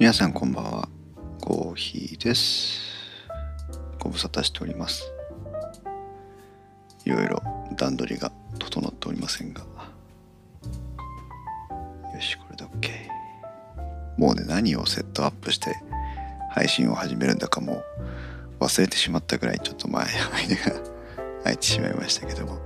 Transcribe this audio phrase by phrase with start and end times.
[0.00, 0.88] 皆さんこんばんは。
[1.42, 2.80] コーヒーです。
[3.98, 5.12] ご無沙汰しております。
[7.04, 7.42] いろいろ
[7.76, 9.60] 段取りが整っておりませんが。
[9.60, 9.66] よ
[12.18, 12.88] しこれで OK
[14.16, 15.76] もうね何をセットアップして
[16.50, 17.82] 配信を始めるんだかも
[18.58, 20.06] 忘れてしまったぐらいちょっと前
[20.48, 20.80] 間が
[21.42, 22.58] 空いてしまいましたけども。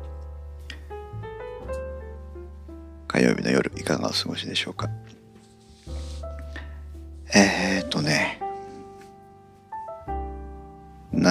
[3.08, 4.88] 火曜日の夜いかがお過ごしでしょうか。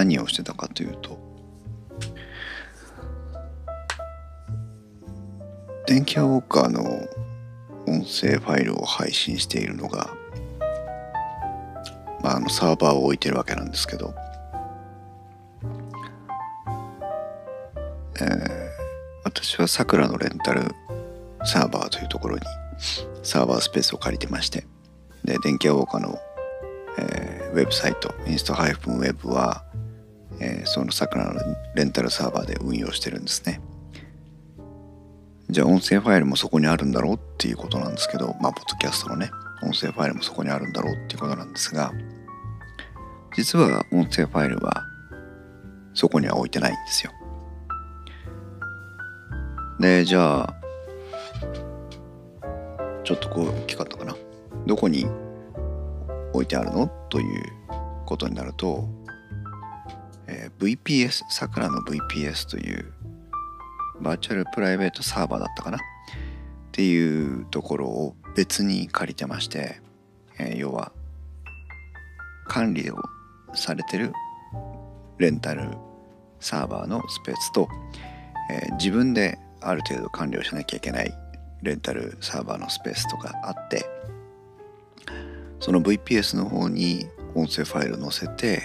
[0.03, 1.17] 何をしてたかというと
[5.87, 6.81] 電気屋ウォーカーの
[7.87, 10.13] 音声ファイルを配信しているのが、
[12.21, 14.13] まあ、あのサーバーを置いてるわけなんですけど、
[18.19, 18.69] えー、
[19.23, 20.63] 私はさくらのレンタル
[21.45, 22.41] サーバーというところに
[23.21, 24.65] サーバースペースを借りてまして
[25.23, 26.19] で電気屋ウォーカーの、
[26.97, 29.63] えー、ウェブサイトインスト -web は、
[30.45, 31.39] えー、その桜の
[31.73, 33.61] レンタルサーバーで運用してるんですね。
[35.49, 41.93] じゃあ音声ファイルもそこにあるんだろうっていうことなんですけどまあポッドキャストのね音声ファイルもそこにあるんだろうっていうことなんですが
[43.35, 44.83] 実は音声ファイルは
[45.93, 47.11] そこには置いてないんですよ。
[49.79, 50.53] でじゃあ
[53.03, 54.15] ちょっとこう大きかったかな。
[54.65, 55.05] どこに
[56.33, 56.87] 置いてあるの？
[57.09, 57.43] という
[58.05, 58.87] ことになると、
[60.59, 62.93] VPS さくらの VPS という
[64.01, 65.77] バーチャルプライベートサーバーだったかな？
[65.77, 65.79] っ
[66.71, 69.79] ていうところを別に借りてまして、
[70.39, 70.91] えー、要は
[72.47, 72.97] 管理を
[73.53, 74.11] されてる
[75.19, 75.69] レンタル
[76.39, 77.67] サーバーのスペースと、
[78.51, 81.13] えー、自分である程度管理をしなきゃいけない
[81.61, 83.85] レンタルサーバーのスペースとかあって
[85.59, 88.61] その VPS の方に音声ファイルを載せて、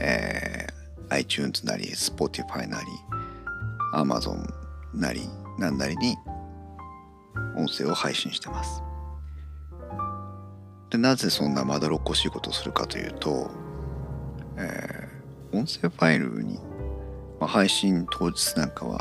[0.00, 0.66] え、
[1.14, 2.86] iTunes なり Spotify なり
[3.94, 4.46] Amazon
[4.92, 6.16] なりなんなりに
[7.56, 8.82] 音声を配信してます。
[10.90, 13.50] でなぜそんなまどろっこしいことをするかというと、
[14.56, 16.54] えー、音声ファイルに、
[17.40, 19.00] まあ、配信当日なんかは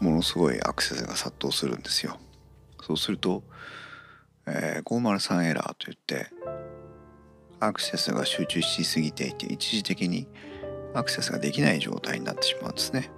[0.00, 2.18] ものすごいアクセスが殺到するんですよ。
[2.82, 3.42] そうすると、
[4.46, 6.26] えー、503エラーといって
[7.60, 10.28] アクセスが集中しすぎていて一時的に
[10.94, 13.10] アクセスができない状態になってしまうんですね。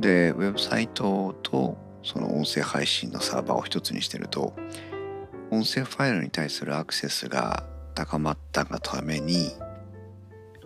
[0.00, 4.54] でウェブサイトとその音声配信のサーバーを一つにしてると
[5.50, 7.64] 音声ファイルに対するアクセスが
[7.94, 9.50] 高まったがために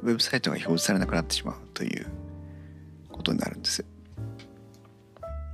[0.02, 2.06] ウェブサイトが表示されなくなってしまうという
[3.10, 3.86] ことになるんです。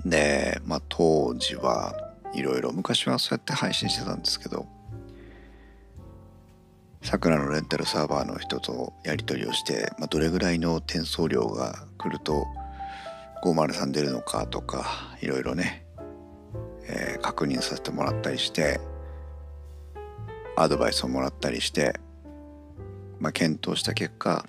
[0.05, 1.94] で、まあ、当時は
[2.34, 4.66] いろいろ昔はそうやって配信してたんですけど
[7.09, 12.47] さくらのレンタルサーバーの人とやり取りをして、まあ、どれぐらいの転送量が来ると
[13.43, 15.87] 503出るのかとかいろいろね、
[16.87, 18.79] えー、確認させてもらったりして
[20.55, 21.99] アドバイスをもらったりして、
[23.19, 24.45] まあ、検討した結果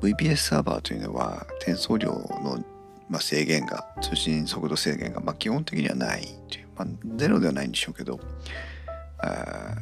[0.00, 2.64] VPS サーバーというのは転送量の
[3.10, 8.18] まあ、制限が通信速度制限がまあ基本的にはないという、まあ、ゼロではないんでしょうけど
[9.18, 9.76] あ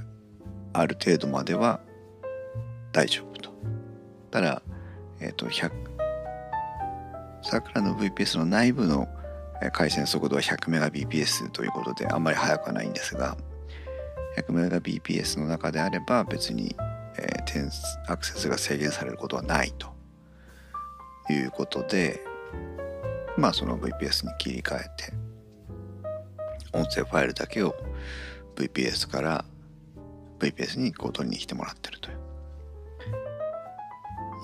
[0.72, 1.78] ある程度までは
[2.92, 3.50] 大丈夫と。
[4.30, 4.62] ただ、
[5.20, 5.70] えっ、ー、と100
[7.42, 9.08] 桜の VPS の内部の
[9.72, 13.36] 回線速度は 100Mbps ということであんまり速くはないんですが
[14.38, 16.74] 100Mbps の中であれば別に、
[17.18, 17.70] えー、
[18.12, 19.88] アクセスが制限されることはないと
[21.32, 22.20] いうことで
[23.36, 25.12] まあその VPS に切り替えて
[26.72, 27.74] 音声ファイルだけを
[28.56, 29.44] VPS から
[30.38, 32.19] VPS にこう取りに来てもらってるという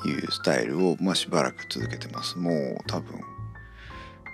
[0.07, 2.39] いうスタイルをまあしばらく続けてます。
[2.39, 3.21] もう多分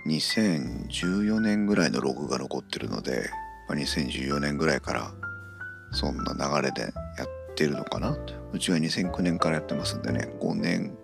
[0.07, 3.29] 2014年ぐらいのログが残ってるので、
[3.67, 5.13] まあ、2014年ぐらいから
[5.91, 8.17] そんな流れでやってるのかな。
[8.51, 10.29] うちは2009年からやってますんでね。
[10.39, 10.97] 5年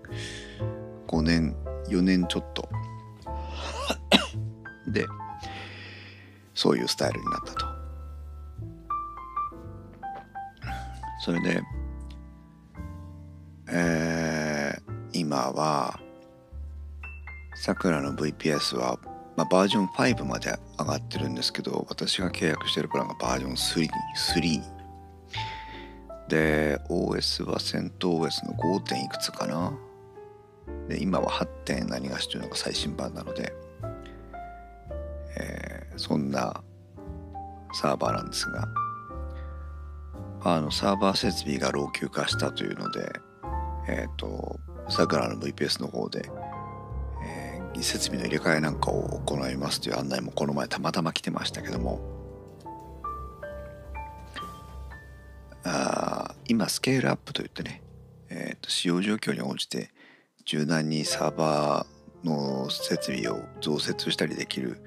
[1.08, 1.56] 5年
[1.88, 2.70] 4年ちょっと。
[4.92, 5.06] で
[6.54, 7.66] そういうスタイルになったと。
[11.22, 11.62] それで、
[13.70, 14.39] えー、
[15.14, 16.00] 今は
[17.56, 19.00] さくらの VPS は、
[19.36, 23.90] まあ、バージョン5まで上がってるんですけど私が契約してるプランがバージョン 3,
[24.36, 24.62] 3
[26.30, 28.80] で OS はセント OS の 5.
[28.82, 29.74] 点いくつかな
[30.88, 31.46] で今は 8.
[31.66, 33.54] 点何がしというのが最新版なので
[35.38, 36.62] えー、そんな
[37.74, 38.68] サーバーなんですが
[40.42, 43.12] あのサーバー設備が老朽化したというので
[43.88, 44.60] えっ、ー、と
[44.90, 46.30] さくらの VPS の方で、
[47.24, 52.20] えー、設備の入れ替えなんかを行いますという案内もこの前たまたま来てましたけども。
[55.64, 57.82] あ今スケールアップといってね、
[58.30, 59.92] えーと、使用状況に応じて
[60.46, 64.82] 柔軟にサーバーの設備を増設したりできる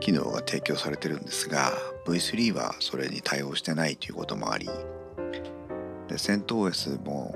[0.00, 1.72] 機能が提供されてるんですが
[2.06, 4.68] V3 はそれに対応してないということもあり
[6.08, 7.34] で戦闘 OS も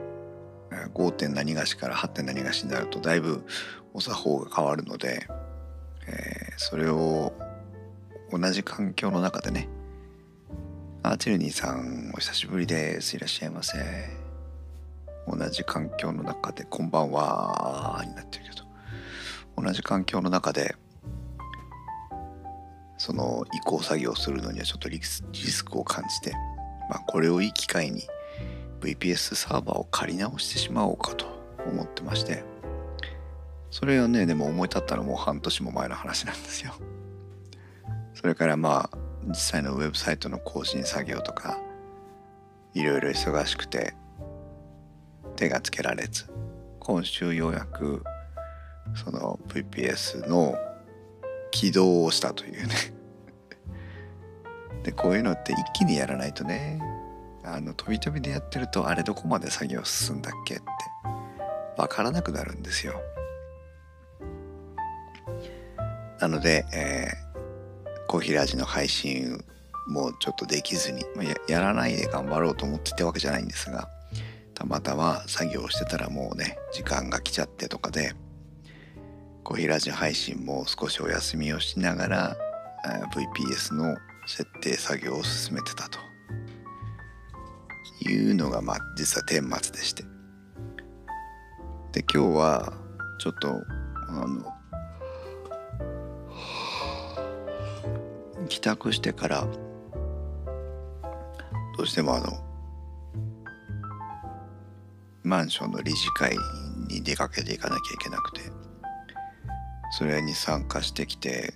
[0.95, 1.11] 5.
[1.13, 2.09] 点何がしから 8.
[2.09, 3.45] 点何がしになるとだいぶ
[3.93, 5.27] お作法が変わるので、
[6.07, 7.33] えー、それを
[8.33, 9.69] 同じ環境の中でね
[11.03, 13.79] あチェルニーさんお久しぶりですいらっしゃいませ
[15.27, 18.65] 同じ環境の中でこんばんはになってるけど
[19.63, 20.77] 同じ環境の中で
[22.97, 26.37] その移行作業をするのにはちょっとリスクを感じて、
[26.91, 28.03] まあ、これをいい機会に
[28.81, 31.27] VPS サーバーを借り直してしまおうかと
[31.67, 32.45] 思ってまして。
[33.71, 36.73] それはねでも思い立ったのもう半年も前の話なんですよ。
[38.15, 41.59] それからまあ実際のウェブサイトの更新作業とか
[42.75, 43.95] いろいろ忙しくて
[45.37, 46.31] 手がつけられず
[46.81, 48.03] 今週ようやく
[48.95, 50.57] その VPS の
[51.53, 52.75] 起動をしたというね。
[54.83, 56.81] でこういうのって一気にやらないとね
[57.45, 60.65] あの飛び飛びでやってるとあれどこまで作業進んだっけって
[61.77, 63.01] 分からなくなるんですよ。
[66.21, 69.43] なので、えー、コーヒーラジの配信
[69.89, 73.89] もちょっとできずに、まあ、ややらないで頑張ろうと思ってたわけじゃないんですが
[74.55, 78.13] たまたま作業してたらもうね時間が来ちゃってとかで
[79.43, 82.37] コーヒーラジ配信も少しお休みをしながら
[83.15, 83.97] VPS の
[84.27, 86.10] 設定作業を進めてたと。
[88.01, 90.05] いうのがまあ実は顛末でして。
[91.93, 92.73] で今日は
[93.19, 93.49] ちょっと
[94.09, 94.45] あの
[98.49, 99.47] 帰宅してから
[101.77, 102.27] どうしてもあの
[105.23, 106.37] マンションの理事会
[106.89, 108.41] に出かけていかなきゃいけなくて
[109.93, 111.55] それに参加してきて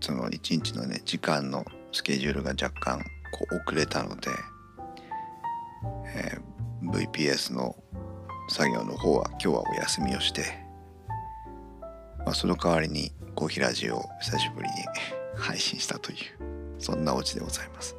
[0.00, 2.98] その一日のね時間のスケジュールが若干
[3.32, 4.30] こう遅れたので
[6.14, 7.76] えー、VPS の
[8.48, 10.44] 作業の方は今日はお休みをして、
[12.18, 14.74] まあ、その代わりにコーヒーラジオを久しぶりに
[15.36, 16.18] 配信したという
[16.78, 17.96] そんなオチでございます。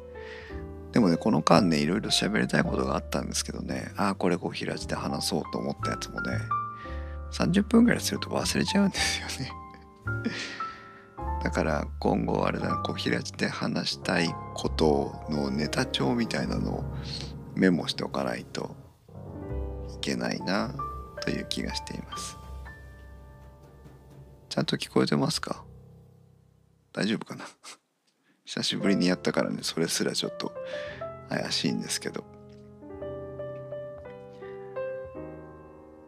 [0.92, 6.38] でもねこの間ねいろいろ喋りたいことがあったんですけどねああこれコーヒーラジで話そうと思ったやつもね
[7.32, 9.52] 30分ぐらいすると忘れちゃうんですよね。
[11.42, 16.84] だから今後あれだなコーヒーラジで話したいことのネタ帳みたいなのを
[17.54, 18.74] メモしておかないと
[19.94, 20.74] いけないな
[21.22, 22.36] という気がしています。
[24.48, 25.64] ちゃんと聞こえてますか？
[26.92, 27.44] 大丈夫かな？
[28.44, 30.52] 久しぶりにやったからねそれすらちょっと
[31.28, 32.24] 怪しいんですけど。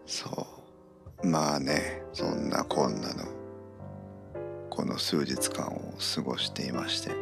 [0.04, 0.46] そ
[1.22, 1.26] う。
[1.26, 3.24] まあねそんなこんなの
[4.70, 7.12] この数日間を過ごしていまして。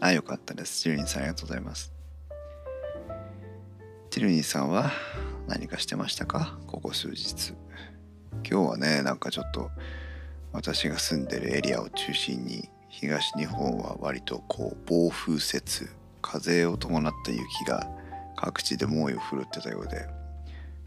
[0.00, 0.82] あよかったです。
[0.82, 1.92] ジュリンさんありがとうございます。
[4.18, 4.90] ティルニーさんは
[5.46, 6.58] 何かしてましたか？
[6.66, 7.54] ここ数日。
[8.44, 9.70] 今日はねなんかちょっと
[10.50, 15.88] 私が住んでるエリアを中心に東日本は割とこう暴風雪
[16.20, 17.88] 風を伴った雪が
[18.34, 20.08] 各地で猛威を振るってたようで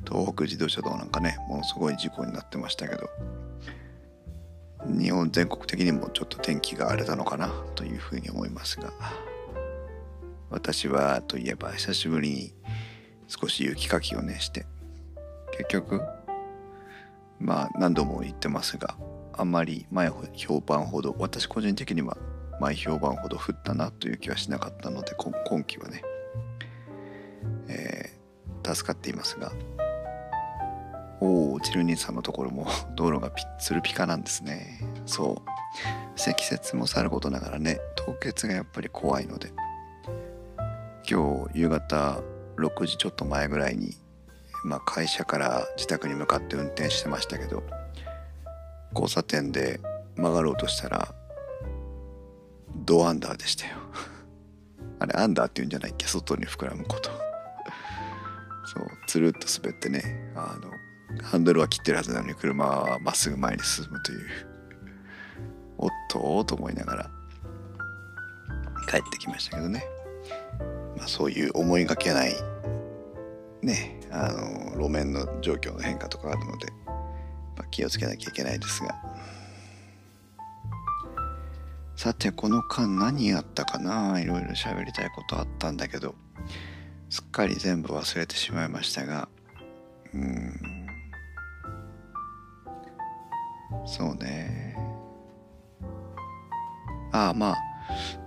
[0.05, 3.09] 東北自動車道なんかねものすごい事故になってましたけど
[4.87, 8.91] 日本全国的にもちょっと天気が荒れたのかなというふうに思いますが
[10.49, 12.53] 私はといえば久しぶりに
[13.31, 14.65] 少し雪かきをねして。
[15.51, 16.01] 結局
[17.39, 18.95] まあ何度も言ってますが
[19.33, 22.17] あんまり前評判ほど私個人的には
[22.59, 26.03] 前評判ほど降ったなという気はしなかったので今季はね、
[27.67, 29.51] えー、助かっていますが
[31.19, 34.79] おおチルニーさんのところも 道路がピッツルピカなんですね。
[35.05, 36.19] そう。
[36.19, 39.53] 積雪もさることながらね凍結がやっぱり怖いので
[41.09, 42.21] 今日夕方
[42.57, 43.95] 6時ちょっと前ぐらいに、
[44.63, 47.63] まあ、会社から自宅に向かって運転してましたけど
[48.93, 49.79] 交差点で
[50.15, 51.13] 曲がろうとしたら
[52.85, 53.77] ドアンダーでしたよ。
[54.99, 56.07] あれアンダーって言うんじゃないっけ？
[56.07, 57.09] 外に膨らむこと。
[58.65, 60.71] そうつるっと滑ってねあの
[61.23, 64.27] ハンドルは切ってるはずなのに車はまっすぐ前に進むという。
[65.77, 67.09] おっとと思いながら
[68.87, 69.83] 帰ってきましたけどね。
[71.01, 72.35] まあ、そういう思いがけない
[73.63, 78.95] ねあの路面の状況の変化とかあるので、まあ、気をつけなきゃいけないですが。
[81.95, 84.19] さてこの間何やったかな？
[84.19, 86.15] いろいろ喋りたいことあったんだけど
[87.09, 89.27] すっかり全部忘れてしまいましたが
[90.13, 90.59] うん。
[93.85, 94.75] そうね。
[97.11, 97.57] ああまあ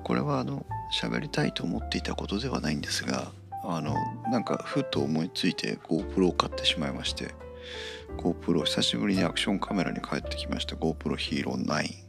[0.03, 0.67] これはあの
[1.01, 3.33] 喋りたいと思っていたことではないんですが
[3.65, 3.95] あの
[4.31, 7.35] なんかふと思いついて GoPro を買ってしまいまして
[8.19, 10.77] GoPro 久しぶりにアクションカメラに帰ってきました。
[10.77, 12.05] GoPro Hero 9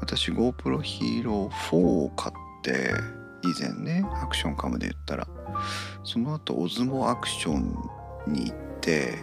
[0.00, 2.90] 私 GoPro Hero 4を買って
[3.42, 5.28] 以前ねアクションカムで言ったら
[6.02, 7.76] その後オズモアクション
[8.26, 9.18] に行って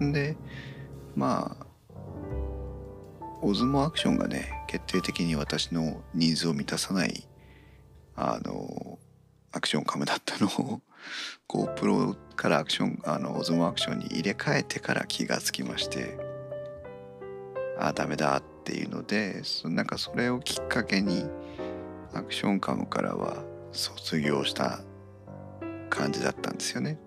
[0.00, 0.36] で
[1.14, 1.66] まあ
[3.42, 7.26] オズモアクションがね決定的に私のニーズを満たさない
[8.14, 8.98] あの
[9.52, 10.80] アクションカムだったのを
[11.48, 16.18] GoPro からアクションあのオズモアクションに入れ替えてから気がつきまして
[17.78, 21.24] ああダメだっていうのでなんかそれをきっかけに
[22.12, 24.80] アクションカムからは卒業した
[25.90, 26.98] 感じだったんですよね。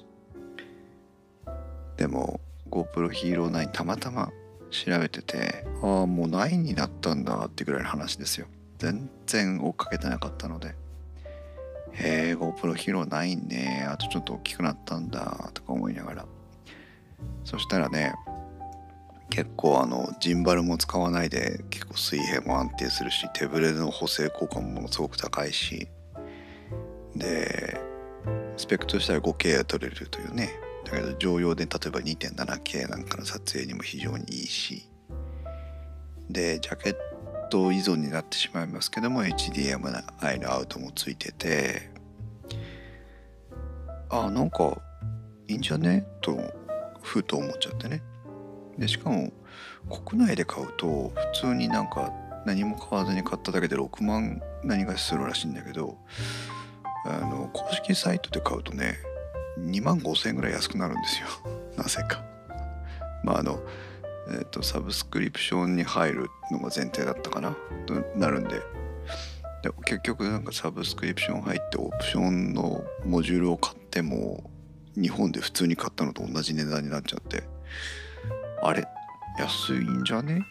[1.97, 2.39] でも
[2.69, 4.31] GoPro Hero 9たまたま
[4.71, 8.47] 調べててああもう9になったんだってぐらいの話ですよ。
[8.77, 10.75] 全然追っかけてなかったので。
[11.93, 13.87] へえ GoPro Hero 9ね。
[13.89, 15.51] あとちょっと大きくなったんだ。
[15.53, 16.25] とか思いながら。
[17.43, 18.13] そしたらね
[19.29, 25.87] 結構あのジンバルも使わないで結構水平も安定するし手ぶれの補正効果もすごく高いし。
[27.15, 27.79] で
[28.55, 30.49] スペックとしては 5K が取れるというね。
[30.91, 34.87] だけど常用で例えば 2.7K なんかの撮影にも非常にいいし
[36.29, 36.95] でジャケッ
[37.49, 41.89] ト依存になってしまいますけども HDMI のアウトもついてて
[44.09, 44.79] あなんか
[45.47, 46.05] いいんじゃね？
[46.21, 46.39] と
[47.01, 48.01] ふと思っちゃってね。
[48.77, 49.31] でしかも
[50.05, 52.11] 国内で買うと普通になんか
[52.45, 55.97] 何も買わずに買っただけで6万何がするらしいんだけど
[57.05, 58.95] あの公式サイトで買うとね
[59.65, 61.27] 2万5千円ぐらい安くなるんですよ。
[61.77, 62.23] なぜか。
[63.23, 63.61] まああの
[64.29, 67.55] えっ、ー、とサブスクリプションに入るのが前提だったかな。
[67.85, 68.61] となるんで。
[69.61, 74.49] で結局なんかサブスクリプション入ってオプションのモジュールを買っても
[74.95, 77.43] 日本で普通に買ったのと同じ値段になっちゃって。
[78.61, 78.85] あれ？
[79.37, 80.45] 安いんじゃね？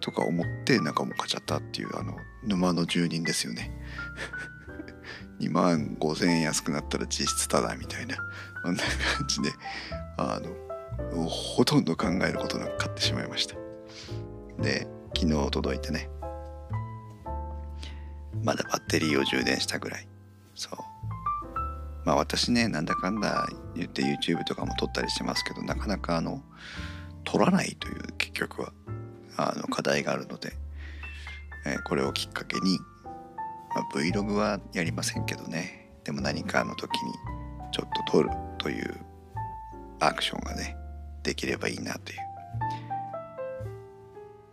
[0.00, 3.70] とか思ってなんかもう買っちゃったっていうあの沼の住人ですよね。
[5.40, 8.16] 2万5,000円安くなったら実質ただみたいな。
[8.62, 9.50] そんな感じで
[10.18, 10.40] あ
[11.14, 13.56] のほとんど考えることなく買ってしまいました。
[14.60, 16.08] で昨日届いてね。
[18.42, 20.08] まだバッテリーを充電したぐらい。
[20.54, 20.72] そう。
[22.04, 26.42] まあ私ねなんだかんだ言って YouTube とかも撮ったりしてますけどなかなかあの
[27.24, 28.72] 取らないという結局は
[29.36, 30.52] あの課題があるので、
[31.66, 32.78] えー、これをきっかけに、
[33.74, 35.92] まあ、Vlog はやりませんけどね。
[36.04, 37.12] でも何かの時に
[37.72, 38.30] ちょっと撮る。
[38.60, 38.94] という
[39.98, 40.76] アクションがね
[41.22, 42.18] できればいいなという。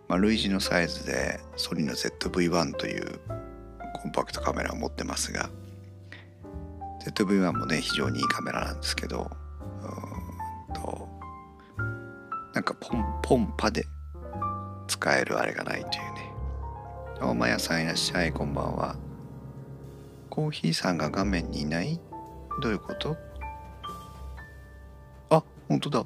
[0.07, 3.19] まあ、類似のサイズでソニーの ZV-1 という
[4.01, 5.49] コンパクトカメラを持ってますが
[7.03, 9.29] ZV-1 もね非常にいいカメラなんですけど
[12.53, 13.85] なんかポンポンパで
[14.87, 16.31] 使えるあれがないというね。
[17.21, 18.95] おまやさんいらっしゃい、こんばんは。
[20.29, 21.99] コーヒーさんが画面にいない？
[22.61, 23.17] どういうこと、
[25.67, 26.05] 本当だ。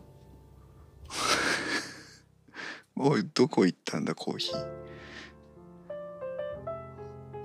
[2.95, 4.81] おい、どこ行ったんだ、コーヒー。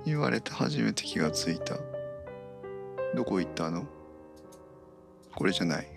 [0.05, 1.77] 言われて初めて気がついた。
[3.13, 3.85] どこ行ったの？
[5.35, 5.87] これじゃない。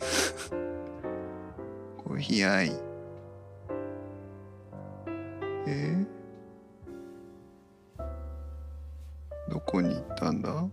[1.96, 2.72] コーヒーアイ。
[5.66, 6.06] え？
[9.48, 10.68] ー、どこに行ったんだ？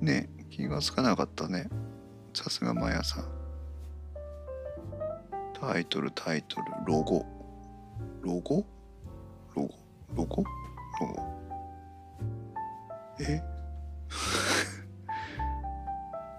[0.00, 1.68] ね気がつかなかったね
[2.38, 3.24] さすがマヤさん。
[5.60, 6.66] タイトルタイトル。
[6.86, 7.26] ロゴ。
[8.22, 8.64] ロゴ？
[9.56, 9.70] ロゴ？
[10.14, 10.44] ロゴ？
[11.00, 11.38] ロゴ？
[13.18, 13.42] え？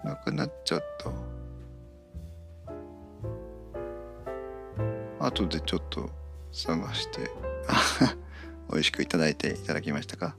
[0.08, 0.80] なくなっちゃっ
[5.18, 5.26] た。
[5.26, 6.08] 後でちょっと
[6.50, 7.30] 探して。
[8.72, 10.34] 美味しくいただいていただきましたか？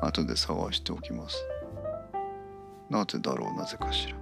[0.00, 1.36] 後で探しておきます。
[2.90, 4.16] なぜだろうなぜかしら。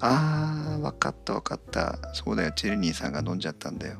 [0.00, 1.98] あー分かった分かった。
[2.12, 3.98] そうだよチェルニーさんが飲んじゃったんだよ。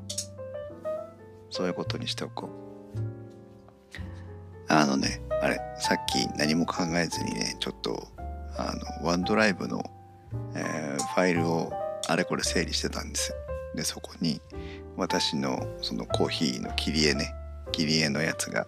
[1.50, 2.50] そういうことにしておこう。
[4.68, 8.08] あのねあれさっき何も考えずにねちょっと
[8.56, 9.84] あのワンドライブの、
[10.54, 11.72] えー、ファイルを
[12.08, 13.34] あれこれ整理してたんです。
[13.74, 14.40] でそこに
[14.96, 17.32] 私のそのコーヒーの切り絵ね
[17.72, 18.66] 切り絵のやつが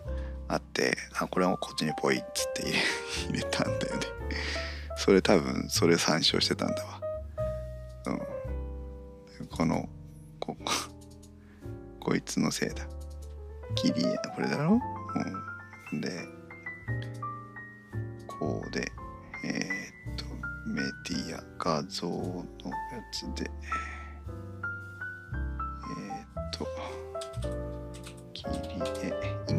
[0.48, 2.62] あってあこれもこっちにポイっつって
[3.28, 4.06] 入れ たんだよね。
[4.98, 7.00] それ多分それ参照してたんだわ。
[9.38, 9.46] うん。
[9.48, 9.88] この
[10.40, 10.72] ここ
[12.00, 12.86] こいつのせいだ。
[13.74, 14.80] 切り絵これだろ？
[15.92, 16.00] うん。
[16.00, 16.26] で
[18.26, 18.90] こうで
[19.44, 20.24] えー、っと
[20.68, 22.44] メディア画像のや
[23.12, 23.50] つで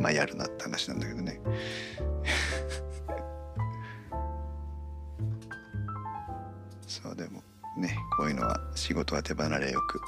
[0.08, 1.42] 今やるなって話なんだけどね。
[6.88, 7.44] そうでも
[7.78, 10.00] ねこういうのは仕事は手離れよく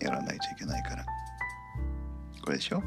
[0.00, 1.04] やらないといけないから。
[2.44, 2.80] これでしょ？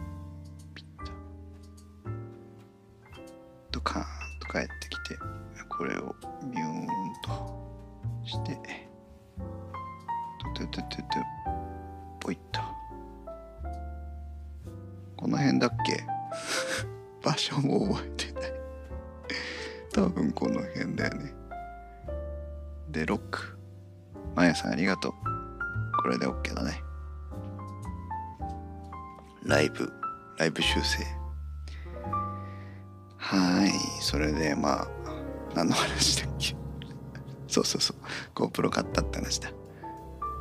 [37.49, 37.97] そうそうそう。
[38.35, 39.51] GoPro 買ったって話だ。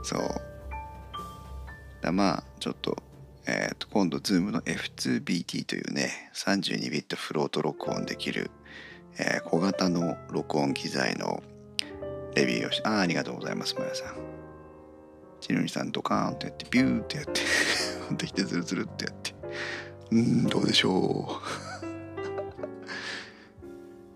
[0.03, 0.21] そう。
[2.03, 2.97] だまあちょっと
[3.51, 8.51] えー、と今度 Zoom の F2BT というね32ビットフロート録音できる、
[9.19, 11.43] えー、小型の録音機材の
[12.35, 14.15] レビューをしあありがとうございますまやさん。
[15.41, 17.41] ちぬりさんドカーンとやってビューってやって
[18.07, 19.35] ほんときてズルズルってやって。
[20.11, 21.41] うんどうでしょ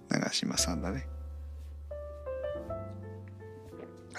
[0.08, 0.12] う。
[0.12, 1.06] 長嶋さんだね。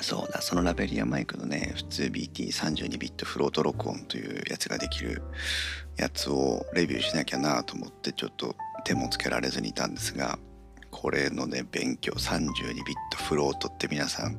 [0.01, 5.21] そうだそのラベリアマイクのね普通 BT32 ビットフロート録音というやつができる
[5.97, 10.39] やつをレビューしなきゃなと思ってちょっと手もつけられずにいたんですが
[10.91, 14.36] これのね勉強32ビットフロートって皆さん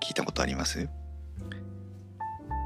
[0.00, 0.88] 聞いたことあります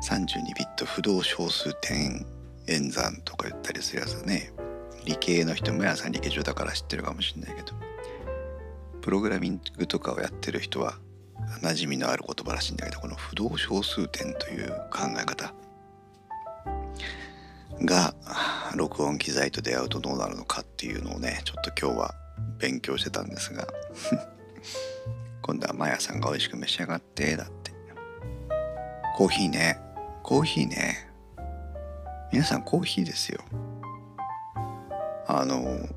[0.08, 2.26] ？32ビット不動小数点
[2.68, 4.52] 演算とか言ったりするやつだね。
[5.04, 7.76] 理系の人も皆さん理系上だから知ってるかもしれないけど。
[9.06, 10.98] プログラミングとかをやってる人は
[11.62, 15.52] 馴染みのある言葉らしいんだけどこの不動小数点という考え方
[17.82, 18.14] が
[18.74, 22.14] 録音機材と出会うとどうなるのかっていうのをねちょっと今日は
[22.58, 23.66] 勉強してたんですが
[25.42, 27.66] 今度はマヤさんが美味しく召し上がってだって。
[29.16, 29.78] コーヒーね。
[30.22, 31.08] コーヒーね。
[32.30, 33.40] 皆さんコーヒーですよ。
[35.26, 35.88] あの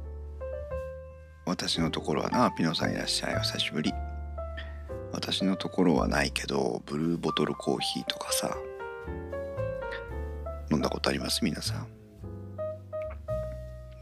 [1.46, 3.36] 私のところはなピノさんいらっしゃい。
[3.36, 3.94] お久しぶり。
[5.12, 8.56] 私のところはないけどブルーボトルコーヒーとかさ
[10.72, 11.44] 飲んだことあります？
[11.44, 11.88] 皆さん。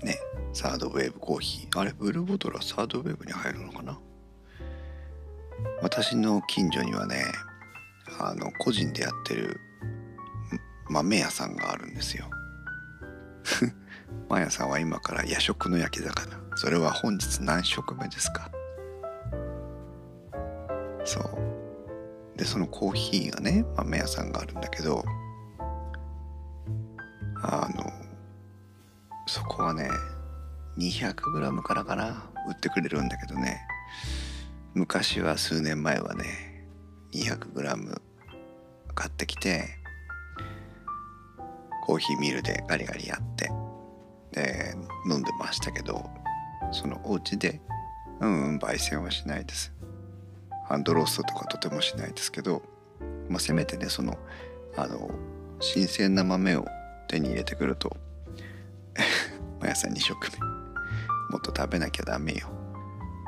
[0.06, 0.18] ね
[0.54, 1.80] サードウェーブコーヒー。
[1.80, 3.98] あれブルーボトルはサードウェーブに入るのかな？
[5.82, 7.24] 私の近所にはね
[8.20, 9.60] あの個人でやってる
[10.90, 12.30] 豆屋さんがあるんですよ。
[14.30, 16.38] マヤさんは今から夜食の焼き魚。
[16.56, 18.52] それは本日何食目ですか？
[21.08, 22.38] そう。
[22.38, 25.04] でそのコーヒーがね豆屋さんがあるんだけど
[27.42, 27.92] あの
[29.26, 29.90] そこはね
[30.78, 33.60] 200g からかな売ってくれるんだけどね。
[34.76, 36.26] 昔は数年前はね
[37.14, 38.00] 200g
[38.94, 39.64] 買ってきて
[41.84, 43.50] コーヒーミルでガリガリやって
[44.34, 44.76] で
[45.10, 46.08] 飲んでましたけど
[46.72, 47.60] そのお家で
[48.20, 49.77] うんうん焙煎はしないです。
[50.68, 52.62] ハンドローストとかとてもしないですけど、
[53.30, 54.18] まあ、せめてねその
[54.76, 55.10] あの
[55.60, 56.66] 新鮮な豆を
[57.08, 57.96] 手に入れてくると
[59.62, 60.40] 毎朝2食目
[61.32, 62.48] もっと食べなきゃダメよ。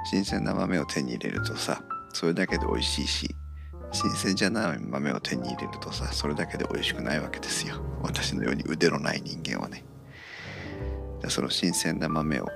[0.05, 3.35] 新鮮な豆を手に入れるとさそれだけで美味しいし
[3.91, 7.75] 新鮮じゃない豆を手に入れるとさそれだけで美味しくないわけですよ。
[8.01, 9.83] 私のように腕のない人間はね。
[11.27, 12.47] その新鮮な豆を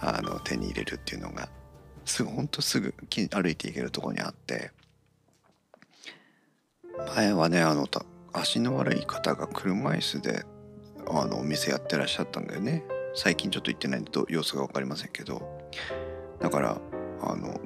[0.00, 1.48] あの手に入れるっていうのが
[2.04, 2.94] すぐほんとすぐ
[3.30, 4.72] 歩いていけるとこにあって。
[7.14, 7.88] 前はねあの
[8.32, 10.44] 足の悪い方が車椅子で
[11.08, 12.84] あのお店やってらっしゃったんだよね。
[13.14, 15.42] 最近ちょっと行ってないんで様子が分かりませんけど。
[16.40, 16.80] だから
[17.22, 17.60] あの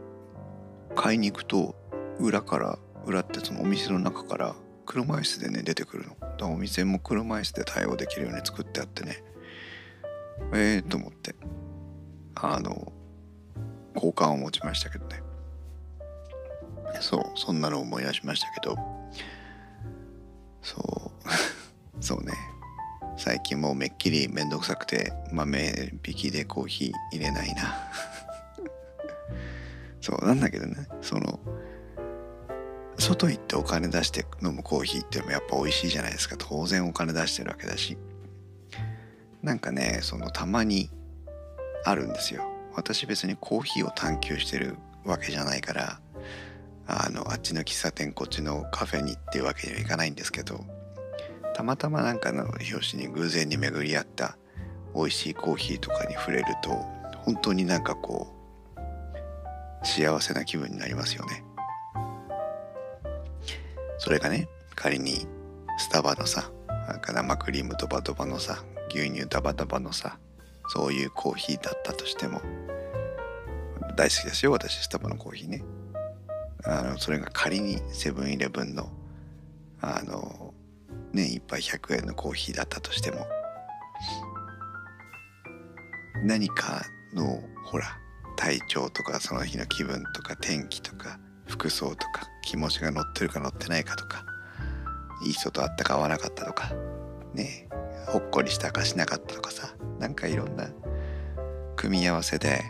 [0.97, 1.75] 買いに行くと
[2.19, 4.55] 裏から裏ってそのお店の中から
[4.87, 6.11] 車椅子でね出てくるの。
[6.21, 9.23] だからお店も車椅子で対応できるように作ってあってね。
[10.55, 11.35] ええー、と思って。
[12.37, 12.93] あの
[13.95, 15.23] 好感を持ちましたけどね。
[17.01, 18.77] そうそんなの思い出しましたけど。
[20.63, 21.29] そう。
[22.01, 22.33] そうね。
[23.17, 27.91] 最近もうめっきりめんどくさくて豆引きでコーヒー入れないな。
[30.01, 30.87] そうなんだけどね。
[31.01, 31.39] その
[32.99, 36.37] 外行ってお金出して飲むコーヒーってのもやっぱ美味しいじゃないですか。
[36.39, 37.97] 当然お金出してるわけだし。
[39.43, 40.91] なんかねそのたまに
[41.85, 42.54] あるんですよ。
[42.77, 46.01] 私別にコーヒーを探求してるわけじゃないから
[46.87, 50.65] あのあっちの喫茶店こっちのカフェにっていうわけにはいかないんですけど
[51.55, 54.37] たまたまなんかの表紙に偶然に巡り合った
[54.95, 56.71] 美味しいコーヒーとかに触れると
[57.25, 58.29] 本当になんかこ
[59.83, 61.45] う幸せな気分になりますよね。
[63.99, 65.27] それがね仮に
[65.79, 70.19] スタバのさなんか生クリームドバドバのさ牛乳ダバダバのさ
[70.69, 72.41] そういうコーヒーだったとしても
[73.97, 75.63] 大好きですよ私スタバのコーヒーね。
[76.67, 78.89] あのそれが仮にセブンイレブンの
[79.81, 80.55] あの
[81.13, 83.27] ね一杯100円のコーヒーだったとしても
[86.25, 87.99] 何かのほら
[88.37, 94.25] 体調とかその日の気分とか天気とか服装とか気持ちが乗ってるか乗ってないかとか
[95.25, 96.73] いい人と会ったか会わなかったとか
[97.35, 97.69] ね。
[98.07, 100.69] ほっこりしたかしなかったとかさなんかいろんな
[101.77, 102.63] 組み合わせで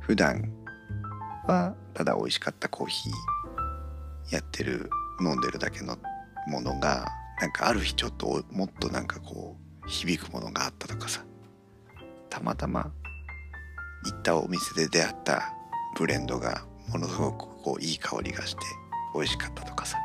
[0.00, 0.52] 普段
[1.46, 5.96] はただ美味しかったコーヒーやってる飲んでるだけの
[6.48, 7.08] ものが
[7.40, 11.24] なんかある日ちょっともっとなんかこう響くものがあったとかさ
[12.30, 12.90] たまたま
[14.04, 15.54] 行ったお店で出会った
[15.96, 18.60] ブレンドがものすごくこういい香りがして
[19.14, 19.98] 美味しかったとかさ。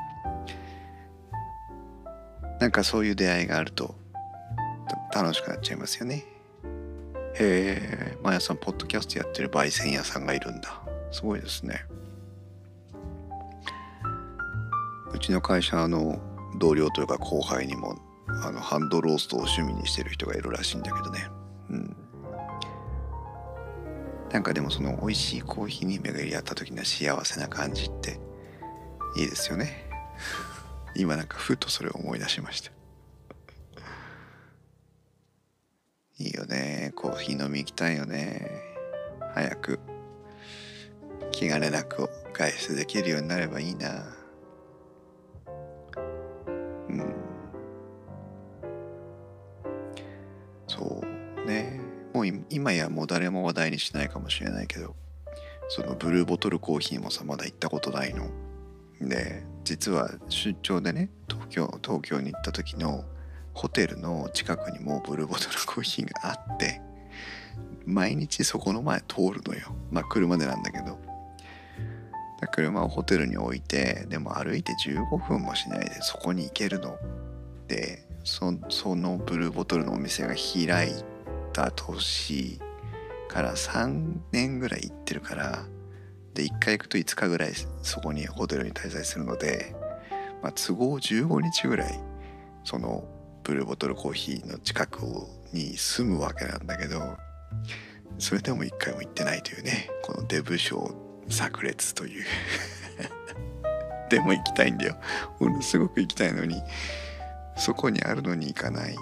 [2.59, 3.95] なんかそういう出会いがあると
[5.13, 6.25] 楽しくなっちゃいますよね。
[7.35, 10.81] へえマヤさんポッドキャストやってる焙煎屋さんがいるんだ。
[11.11, 11.85] すごいですね。
[15.11, 16.19] うちの会社の
[16.57, 17.95] 同僚というか後輩にも
[18.43, 21.27] あのハンドローストを趣味にしてる人がいるらしいんだけどね。
[21.69, 21.95] うん。
[24.31, 28.19] なんかでもその美味しいコーヒーに巡り合った時の幸せな感じって
[29.17, 29.89] いいですよね。
[30.95, 32.78] 今なんかふとそれを思い出しました。
[36.19, 36.91] いいよね。
[36.95, 38.51] コーヒー飲み行きたいよね。
[39.33, 39.79] 早く。
[41.31, 44.03] 気兼ねなく外出できるようになればいいな。
[46.89, 47.15] うん。
[50.67, 51.79] そうね。
[52.13, 54.95] もう今やもう誰も話題にしないかもしれないけど
[55.69, 58.29] そのブルーボトルコーヒーもさまだ行ったことないの。
[58.99, 63.05] で実は出張でね東京東京に行った時の
[63.59, 66.79] ホテルの近くにもブルーボトルコーヒーがあって
[67.85, 69.75] 毎日そこの前通るのよ。
[69.91, 70.97] まあ車でなんだけど。
[72.53, 76.97] 車をホテルに置いてでも歩いて15分もしないでそこに行けるの。
[77.67, 78.45] でそ
[78.95, 80.93] のブルーボトルのお店が開い
[81.51, 82.61] た年
[83.27, 85.65] から3年ぐらい行ってるから
[86.33, 89.75] で1回行くと5日ぐらいそこにホテルに滞在するので、
[90.41, 91.99] まあ、都合15日ぐらい
[92.63, 93.03] その
[93.49, 95.01] ブルボトルコーヒーの近く
[95.53, 97.17] に住むわけなんだけど
[98.19, 100.95] それでも1回も行ってないというねこのデブ賞
[101.29, 102.25] 炸裂という。
[104.09, 104.97] でも行きたいんだよ。
[105.39, 106.61] ものすごく行きたいのに
[107.55, 108.95] そこにあるのに行かない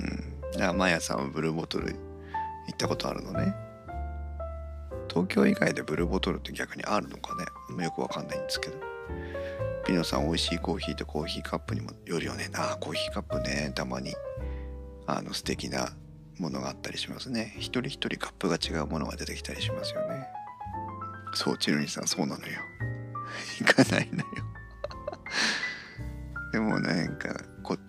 [0.00, 0.40] うん。
[0.52, 3.54] だからマヤさんはブルーボトル行ったことあるのね。
[5.08, 7.84] 東京以外でブルーボトルって逆にあるのかね。
[7.84, 8.89] よくわかんないんですけど。
[9.90, 12.48] ピノさん美味しいコーヒーとコーヒーカップにもよるよね。
[12.54, 13.72] あコーヒーカップね。
[13.74, 14.14] たまに。
[15.08, 15.88] あの素敵な
[16.38, 17.56] ものがあったりしますね。
[17.56, 20.28] 一人一人カップが違うものが出てきたりしますよね。
[21.34, 22.60] そうチルニさんそうなのよ。
[23.58, 24.24] 行かないのよ。
[26.54, 27.34] でもなんか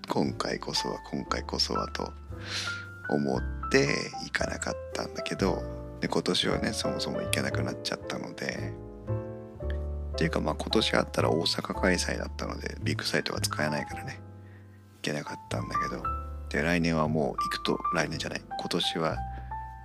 [0.10, 2.12] 今回こそは今回こそはと
[3.10, 5.62] 思って行かなかったんだけど
[6.02, 8.74] で今年はねそもそも行けなくなっちゃったので
[10.22, 14.20] っていうかまあ今年あったら大阪開催だったのでビッグサイトが使えないからね。
[14.98, 16.04] 行けなかったんだけど。
[16.50, 18.42] で来年はもう行くと来年じゃない。
[18.48, 19.18] 今年は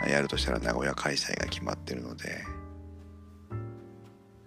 [0.07, 2.45] やるとしたら名古屋開催が決まってるので。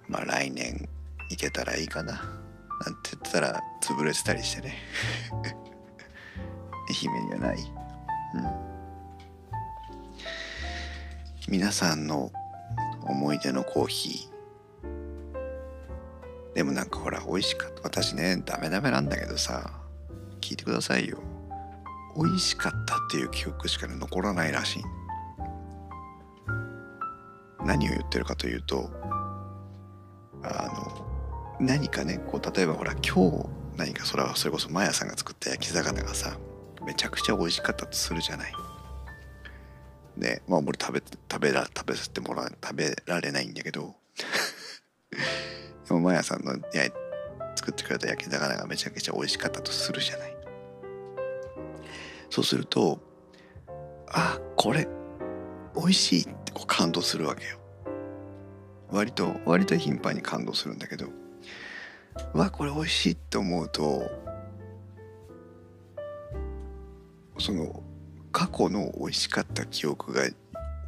[0.07, 0.87] まあ来 Nen
[1.31, 2.13] 行けたらいいかな。
[2.13, 2.21] なん
[3.01, 4.75] て言ったら潰れてたりしてね。
[5.41, 7.57] 愛媛にはない。
[8.35, 8.43] うん。
[11.47, 12.31] 皆さんの
[13.01, 14.28] 思い出のコーヒー。
[16.53, 17.81] でもなんかほら美味しかった。
[17.83, 19.71] 私ねダメダメなんだけどさ
[20.41, 21.19] 聞いてくださいよ。
[22.15, 24.83] 美味しかったっていう記憶しか残らないらしい。
[27.65, 28.89] 何を言ってるかというと
[30.43, 30.67] あ
[31.59, 33.45] の何かねこう例えばほら今日
[33.77, 36.37] 何かそれはそれこそマヤさんが作った焼き魚がさ
[36.85, 38.53] めちゃくちゃ美味しかったとするじゃない。
[40.17, 43.95] でまあ俺食べ食べら食べさせてもらう食べられないんだけど
[45.99, 46.53] でもマヤさんの
[47.55, 50.35] 作ってくれた焼き魚がめちゃくちゃ美味しかったとするじゃない。
[52.29, 53.01] そうすると
[54.07, 54.87] あこれ
[55.75, 57.59] 美味しいってこう感動するわけよ。
[58.89, 61.07] 割と割と頻繁に感動するんだけど
[62.33, 64.09] わこれ美味しいって思うと
[67.37, 67.83] その
[68.31, 70.23] 過去の美味しかった記憶が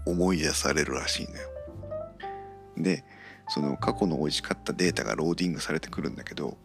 [0.06, 1.50] 思い出されるらしいのよ。
[2.78, 3.04] で
[3.54, 6.58] その過去の美味しかったデータがローディングされてくるんだけど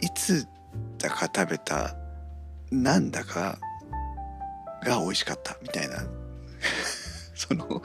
[0.00, 0.48] いつ
[0.98, 1.94] だか食べた
[2.72, 3.58] なんだか
[4.84, 6.04] が美味しかったみたいな
[7.36, 7.80] その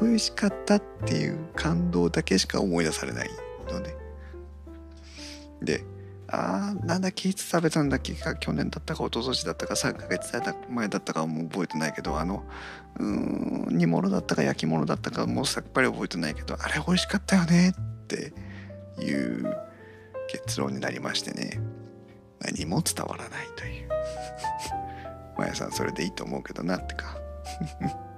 [0.00, 3.30] 美味しかったっていう感動だけしか思い出されない
[3.68, 3.96] のね。
[5.60, 5.82] で
[6.28, 10.32] あーなんだっけいつ食べたんだっけか去年だったか一昨年だったか3ヶ月
[10.68, 12.44] 前だったかもう覚えてないけどあの
[12.98, 18.32] うん煮物だったか焼き物だったかもうさっぱり覚えてないけどあれ美味しかったよねって
[18.98, 19.56] いう
[20.28, 21.60] 結論になりましてね。
[22.40, 23.88] 何も伝わらないという。
[25.38, 27.16] まやさんそれでいいと思うけどなってか。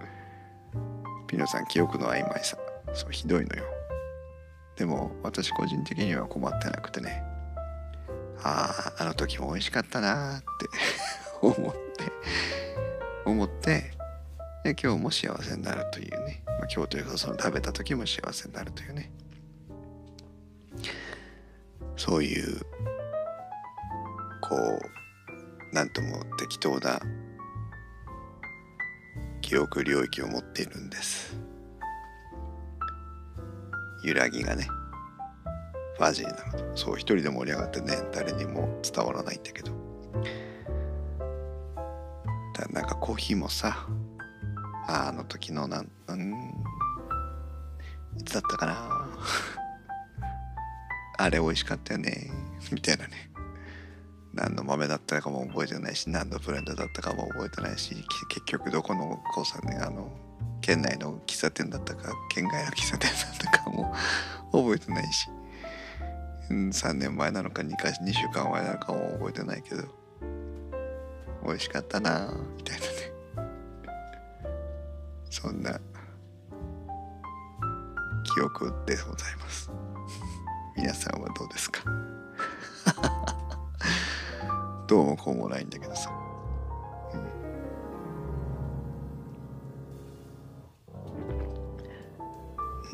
[1.27, 2.57] ピノさん記憶の曖昧さ。
[2.95, 3.65] そうひどいのよ。
[4.77, 7.23] でも私個人的には困ってなくてね。
[8.43, 10.47] あああの時も美味しかったなーって
[11.43, 11.79] 思って
[13.25, 13.93] 思って
[14.65, 19.11] で今日も幸せになるというね、まあ、今日というかその食べた時も幸せになるというね。
[21.97, 22.61] そういう
[24.41, 27.01] こうなんとも適当な
[29.41, 31.37] 記憶領域を持っているんです。
[34.05, 34.69] 揺らぎがね。
[35.99, 39.73] ファジーなそう一人で盛り上がってね誰にも伝わらないんだけど。
[42.55, 43.87] だなんかコーヒーもさ
[44.87, 46.55] あの時のなんうん
[48.19, 49.09] いつだったかな。
[51.19, 52.31] あれ美味しかったよね
[52.71, 53.31] みたいなね。
[54.33, 57.91] 何の豆だったかも覚えてないし何のブレンドだったかも覚えてないし
[58.29, 60.13] 結局どこの交差ねあの
[60.61, 63.93] 県内の喫茶店だったか県外の喫茶店だったかも
[64.53, 65.29] 覚えてないし、
[66.49, 69.83] 3年前なのか 2, か2週間前なのかも覚えてないけど。
[71.45, 72.93] 美味しかったなみたいなね。
[75.31, 75.79] そんな
[78.35, 79.71] 記憶でございます。
[80.77, 81.83] 皆さんはどうですか？
[84.87, 86.11] どうもこうもないんだけどさ、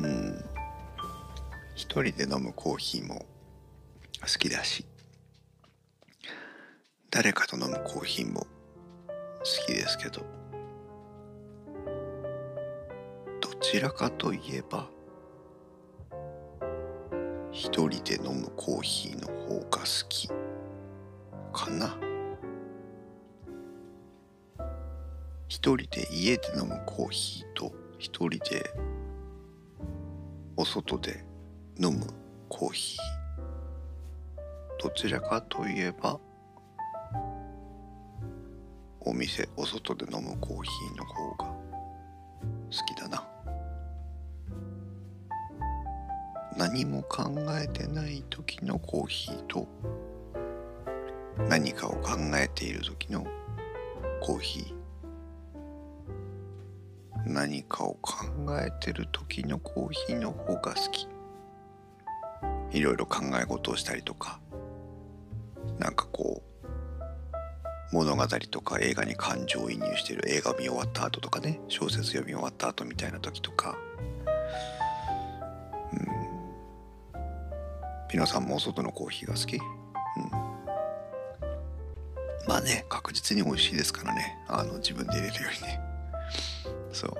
[0.01, 0.45] うん、うん、
[1.75, 3.25] 一人で飲むコーヒーも
[4.25, 4.85] 好きだし
[7.11, 8.47] 誰かと飲むコーヒーも好
[9.67, 10.25] きですけど
[13.41, 14.89] どちらかといえば
[17.51, 20.27] 一人で飲むコーヒーの方が好き
[21.53, 21.97] かな。
[25.47, 28.69] 一人で家で飲むコーヒーと一人で
[30.57, 31.23] お外で
[31.79, 32.05] 飲む
[32.49, 33.14] コーヒー。
[34.85, 36.19] どちらかといえば
[38.99, 41.55] お店お外で飲むコーヒーの方が好
[42.87, 43.27] きだな。
[46.55, 49.67] 何も考えてない時のコーヒーと
[51.49, 53.25] 何かを考えている時の
[54.21, 54.75] コーヒー。
[57.25, 58.13] 何かを考
[58.61, 61.07] えてる時のコーヒーの方が好き。
[62.71, 64.39] いろいろ考え事をしたりとか
[65.79, 73.77] なんかこう物語とか映画に感情移入してる映画見終わった後とかね小説読み終わった後みたいな時とか。
[75.93, 76.07] うん。
[78.09, 79.55] ピノさんも外のコーヒーが好き？
[79.57, 79.61] うん。
[82.47, 84.37] まあね確実に美味しいですからね。
[84.47, 85.79] あの自分で入れるよりね。
[86.91, 87.13] そう。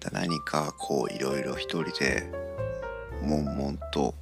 [0.00, 2.30] だ何かこういろいろ一人で
[3.22, 4.14] 悶々と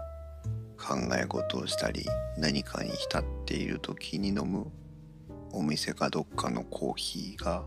[0.88, 2.06] 考え事をしたり
[2.38, 4.72] 何かに浸っている時に飲む
[5.52, 7.62] お店かどっかのコーヒーが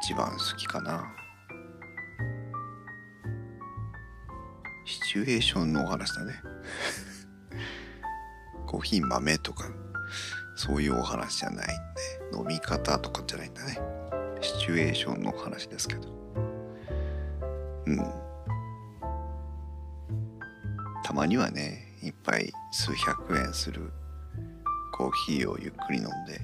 [0.00, 1.12] 一番好きかな。
[4.84, 6.34] シチュエーションのお話だね。
[8.68, 9.64] コーヒー豆とか
[10.54, 11.68] そういうお話じゃないん
[12.32, 13.76] で飲み方とかじゃないんだね。
[14.40, 16.08] シチュエーションの話ですけど。
[17.86, 18.29] うん。
[21.02, 23.92] たまにはねいっぱい数百円する
[24.92, 26.40] コーヒーをゆっくり飲んで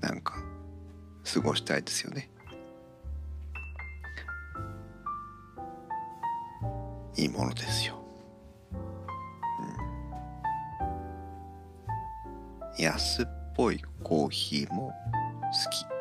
[0.00, 0.34] なんか
[1.24, 2.30] 過ごしたいですよね。
[7.16, 7.94] いいものですよ、
[12.76, 14.92] うん、安っぽいコーヒーも
[15.42, 15.95] 好き。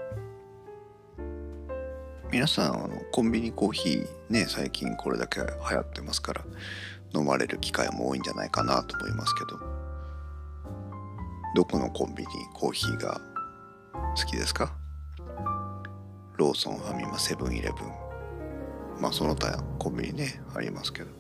[2.36, 6.44] 皆さんあのコンビニコーヒーね最近これだけ流行ってますから
[7.14, 9.58] 飲まれる機会も多いんじゃないかなと思いますけど
[11.56, 13.22] どこのコンビニコーヒーが
[14.18, 14.76] 好きですか？
[16.36, 19.02] ローソンファミマセブンイレブン。
[19.02, 21.12] まあその他コンビニねありますけど。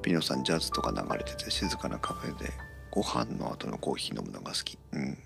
[0.00, 2.48] ピノさんジャズとか流れてて静かなカフェで
[2.90, 4.78] ご飯の後のコーヒー飲むのが好き。
[4.94, 5.18] うん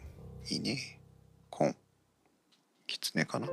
[0.51, 0.99] いいね。
[1.49, 1.77] コン。
[2.89, 3.47] キツネかな？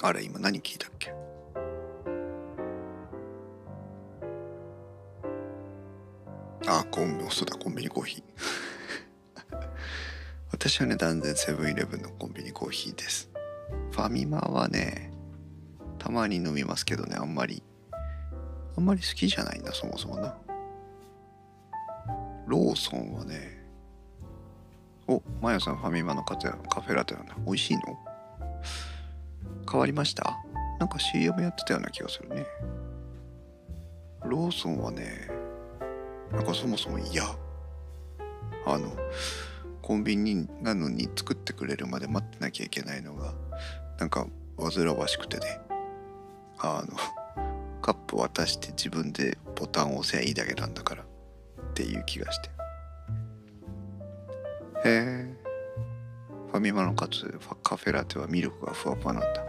[0.00, 1.12] あれ今何聞いたっけ？
[6.66, 8.22] あコンビそうだコンビニコーヒー。
[10.52, 13.28] 私はね断然セブンイレブンのコンビニコーヒーです。
[13.90, 15.12] ファミマはね
[15.98, 17.62] たまに飲みますけどねあんまり。
[18.76, 20.36] あんまり好きじゃないんだそもそもな。
[22.46, 23.58] ローソンはね
[25.08, 28.07] おマヤさんファミマのカカフェラテなんだ美味しいの？
[29.70, 30.38] 変わりました？
[30.78, 32.46] なんか CM やってたような気がするね。
[34.24, 35.28] ローソンはね
[36.32, 37.24] なんかそもそも嫌。
[38.66, 38.90] あの
[39.82, 43.32] コンビニなのに作ってくれるまで待ってなきゃいけないのが
[43.98, 44.26] なんか
[44.58, 45.60] 煩わしくてね。
[46.58, 46.96] あの
[47.80, 51.06] カップ渡して自分でボタンを押せばいいだけなんだからっ
[51.74, 52.50] ていう気がして。
[54.84, 55.34] へえ
[56.50, 59.47] ファミマのカツカフェラテはミルクがふわふわなんだ。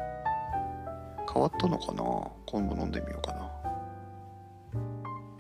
[1.31, 2.03] 変わったのかな？
[2.47, 3.51] 今度飲んでみようかな。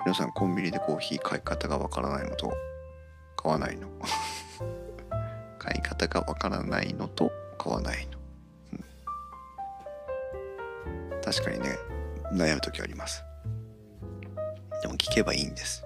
[0.05, 2.53] 皆さんコンビニでコーヒー買い方がわからないのと
[3.35, 3.87] 買わないの。
[5.57, 8.19] 買い方がわからないのと買わないの、
[11.11, 11.77] うん、確かにね
[12.31, 13.23] 悩む時あります。
[14.81, 15.83] でも聞けばいいんです。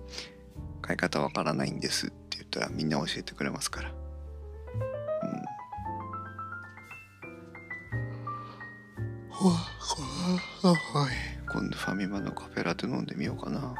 [0.82, 4.03] 買い方わからないんですって言ったらみんな教えてくれますから。
[9.44, 9.52] 今
[11.68, 13.74] 度ファミマのカフェラテ飲んでみようかな。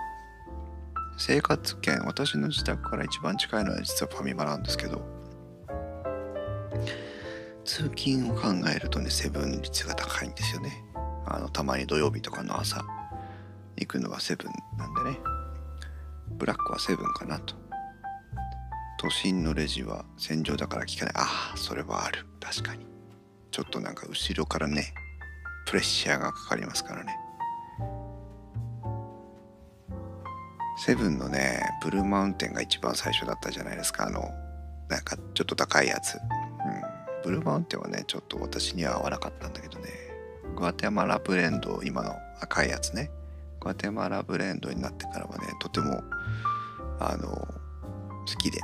[1.17, 5.01] 生活圏私の自宅から一番近いのは実はファミマなんですけど。
[7.65, 10.85] 通勤を考えるとねセブン率が高いんですよね。
[11.25, 12.85] あのたまに土曜日とかの朝
[13.79, 15.19] 行くのはセブンなんでね。
[16.33, 17.55] ブラックはセブンかなと。
[18.99, 21.15] 都心のレジは戦場だから聞かない。
[21.17, 22.27] ああそれはある。
[22.39, 22.87] 確かに。
[23.51, 24.93] ちょっとなんか後ろからね
[25.67, 27.17] プレッシャーがかかりますからね。
[30.77, 34.07] セブンのねブルーマウンテンが一番最初だったじゃないですか。
[34.07, 34.31] あの
[34.89, 36.21] なんかちょっと高いやつ、うん、
[37.23, 39.89] ブルーマウンテンはねちょっと私には合わなかったんだけどね。
[40.57, 43.11] グアテマラブレンド今の赤いやつね。
[43.61, 46.03] グアテマラブレンドになってからはねとても
[47.01, 48.61] あの好きで。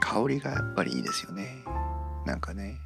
[0.00, 1.64] 香りがやっぱりいいですよね。
[2.24, 2.78] なんかね。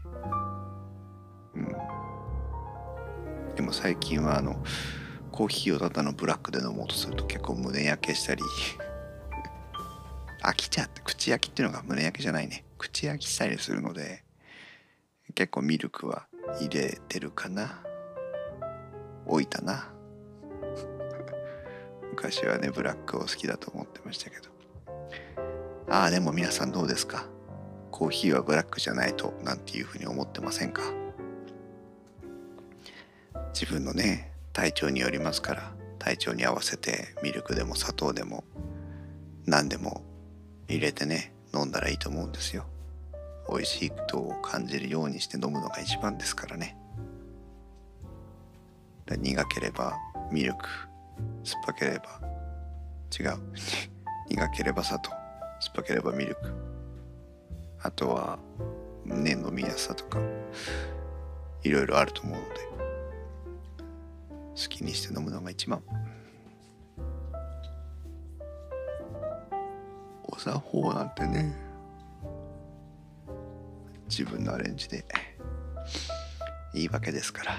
[3.73, 4.63] 最近はあの
[5.31, 8.43] コーヒーをただのブラックで飲もうとすると結構胸焼けしたり。
[10.45, 12.65] 飽きちゃって口焼きっていうのが胸焼けじゃないね。
[12.79, 14.25] 口焼きしたりするので
[15.35, 16.27] 結構ミルクは
[16.61, 17.83] 入れてるかな。
[19.27, 19.89] 置いたな。
[22.11, 24.51] 昔はねブラックを好きだと思ってましたけど。
[25.89, 27.27] ああでも皆さんどうですか？
[27.91, 30.83] コーヒーはブラックじゃないとなんていうふうに思ってませんか？
[33.53, 38.45] 自分のね体調によりますから体調に合わせてミルクでも砂糖でも
[39.47, 40.03] 何でも
[40.69, 42.65] 入れてね飲んだらいいと思うんですよ。
[43.49, 46.77] 美味しいと感じるようにして飲むのが一番ですからね。
[49.09, 49.99] 苦ければ
[50.31, 50.69] ミルク
[51.45, 52.21] 酸っぱければ
[53.19, 53.39] 違う。
[54.29, 56.41] 苦ければ砂糖酸っぱければミルク。
[57.83, 58.39] あとは
[59.05, 60.19] ね飲みやすさとか
[61.63, 62.92] いろいろあると思うので。
[64.55, 65.83] 好きにして飲むのが一番。
[70.25, 71.55] お作法なんてね
[74.09, 75.05] 自分のアレンジで
[76.75, 77.53] いいわけですから。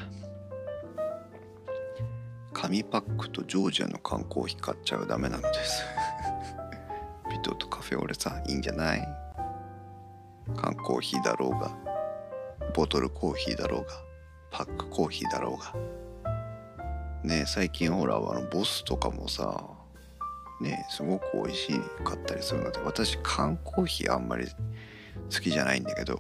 [2.53, 5.83] 紙パックとジョージアの缶コーヒー買っちゃうダメなのです。
[7.29, 9.07] ビトとカフェオレさんいいんじゃない？
[10.55, 11.75] 缶コーヒーだろうが
[12.73, 13.87] ボトルコーヒーだろうが
[14.51, 15.73] パックコーヒーだろうが。
[17.23, 19.63] ね最近ほらあのボスとかもさ
[20.61, 24.47] ねすごく美味しかったりするので私缶コーヒーあんまり
[25.33, 26.19] 好きじゃないんだけど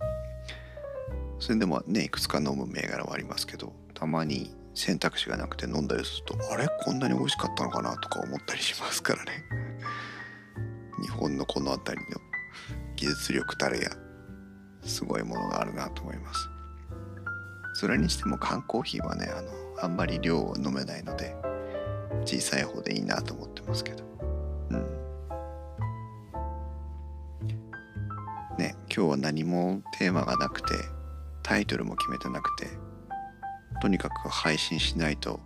[1.39, 6.67] それでもねいくつか飲む銘柄はありますけどたまに選択肢がなくて飲んだりするとあれ？
[6.83, 9.31] こんなに美味しかったのかなとか思ったりしますからね。
[11.01, 12.19] 日本のこの辺りの
[12.95, 13.89] 技術力たれや
[14.83, 16.49] すごいものがあるなと思います。
[17.75, 21.35] それにしても缶コーヒーはねあのあんまり量を飲めないので
[22.25, 24.03] 小さい方でいいなと思ってますけど。
[24.69, 25.03] うん。
[28.57, 30.67] ね今日は何もテーマがなくて
[31.41, 32.67] タイトルも決めてなくて
[33.81, 35.39] とにかく配信しないと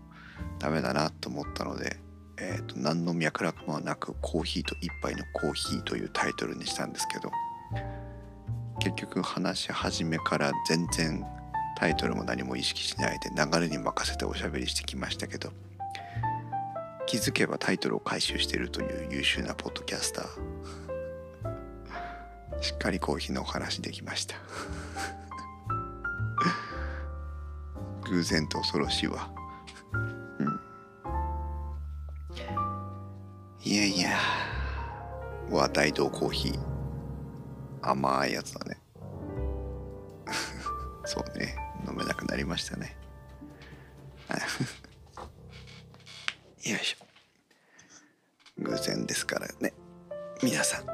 [0.59, 1.97] ダメだなと思ったので、
[2.37, 7.31] えーと、何の脈絡もなく「コーヒーと一杯のコーヒー」というタイトルにしたんですけど
[8.79, 11.25] 結局話し始めから全然
[11.77, 15.51] タイトルも何も意識しないで流れに任せておしゃべりしてきましたけど
[17.05, 20.27] 気づけばタイトルを回収しているという優秀なポッドキャスター
[22.63, 24.35] しっかりコーヒーのお話できました
[28.09, 29.29] 偶然と恐ろしいわ。
[30.39, 30.59] うん。
[33.63, 34.17] いやいや。
[35.51, 36.59] は大道コーヒー。
[37.81, 38.81] 甘いやつだね。
[41.05, 41.66] そうね。
[41.87, 42.95] 飲めなくなりましたね。
[46.63, 47.05] よいしょ。
[48.59, 49.73] 偶然ですからね。
[50.43, 50.85] 皆さん。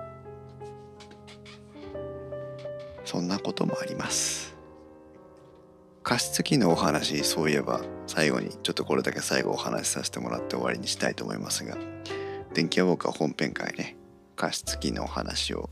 [3.05, 4.53] そんなこともあります。
[6.03, 11.77] 加湿器のお話そういえば最後にちょっとこれだけ最後お話しさせてもらって終わりにしたいと思いますが
[12.53, 13.95] 電気屋ウォーカー本編会ね
[14.35, 15.69] 加湿器のお話を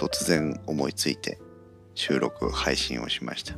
[0.00, 1.38] 突然思いついて
[1.94, 3.54] 収録配信をしました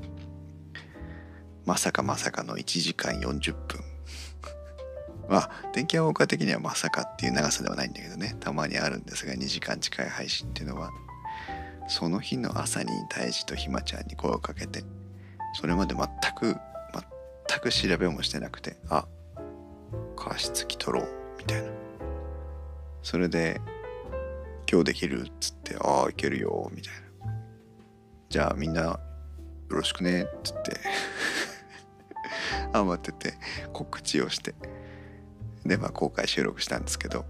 [1.64, 3.80] まさかまさかの1時間40分。
[5.28, 8.36] まあ電気屋ウォーカー的にはまさかっていう長さではないんだけどね。
[8.40, 10.90] たまにあるんですが2時間近い配信っていうのは。
[11.86, 14.82] その日の朝に大地とひまちゃんに声をかけて
[15.52, 16.56] それまで全く
[17.46, 19.06] 全く調べもしてなくてあ
[20.16, 21.08] 加湿器取ろう
[21.38, 21.68] みたいな。
[23.02, 23.60] それで
[24.70, 27.00] 今日できるっつってああいけるよみたいな。
[28.30, 28.98] じゃあみんなよ
[29.68, 30.80] ろしくねっつって。
[32.72, 33.34] 慌てて
[33.72, 34.54] 告知をして
[35.64, 37.24] でまあ公開収録したんですけど。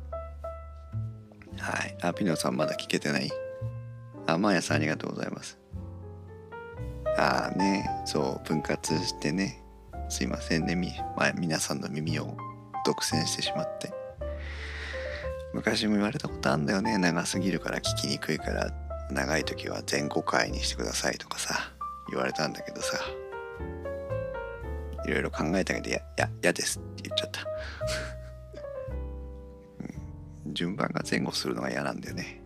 [1.59, 1.97] はい。
[2.03, 3.31] あピノさんまだ聞けてない？
[4.27, 5.59] あマーヤさんありがとうございます。
[7.17, 9.63] ああねそう分割してね。
[10.09, 12.37] すいませんねみ、まあ、皆さんの耳を
[12.85, 13.93] 独占してしまって。
[15.55, 16.99] 昔も言われたことあんだよね。
[16.99, 18.71] 長すぎるから聞きにくいから。
[19.11, 21.55] 長い時は前後回にしてくださいとかさ
[22.11, 22.99] 言われたんだけどさ。
[25.07, 27.47] いろいろ考えたけどいやや嫌ですって言っちゃった、
[30.53, 32.43] 順番が前後するのが嫌なんだよね。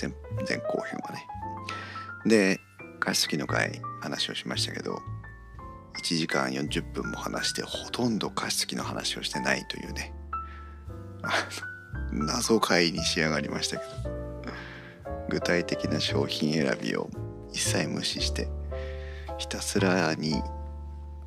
[0.00, 0.10] 前
[0.48, 1.26] 前後編はね。
[2.26, 2.60] で
[3.00, 5.00] 加湿器の回話をしましたけど
[6.00, 10.14] 1時間40分も話してほとんど加湿器の話をしてないというね。
[12.12, 14.12] 謎回に仕上がりましたけど。
[15.28, 17.08] 具体的な商品選びを
[17.52, 18.48] 一切無視して
[19.38, 20.42] ひたすらに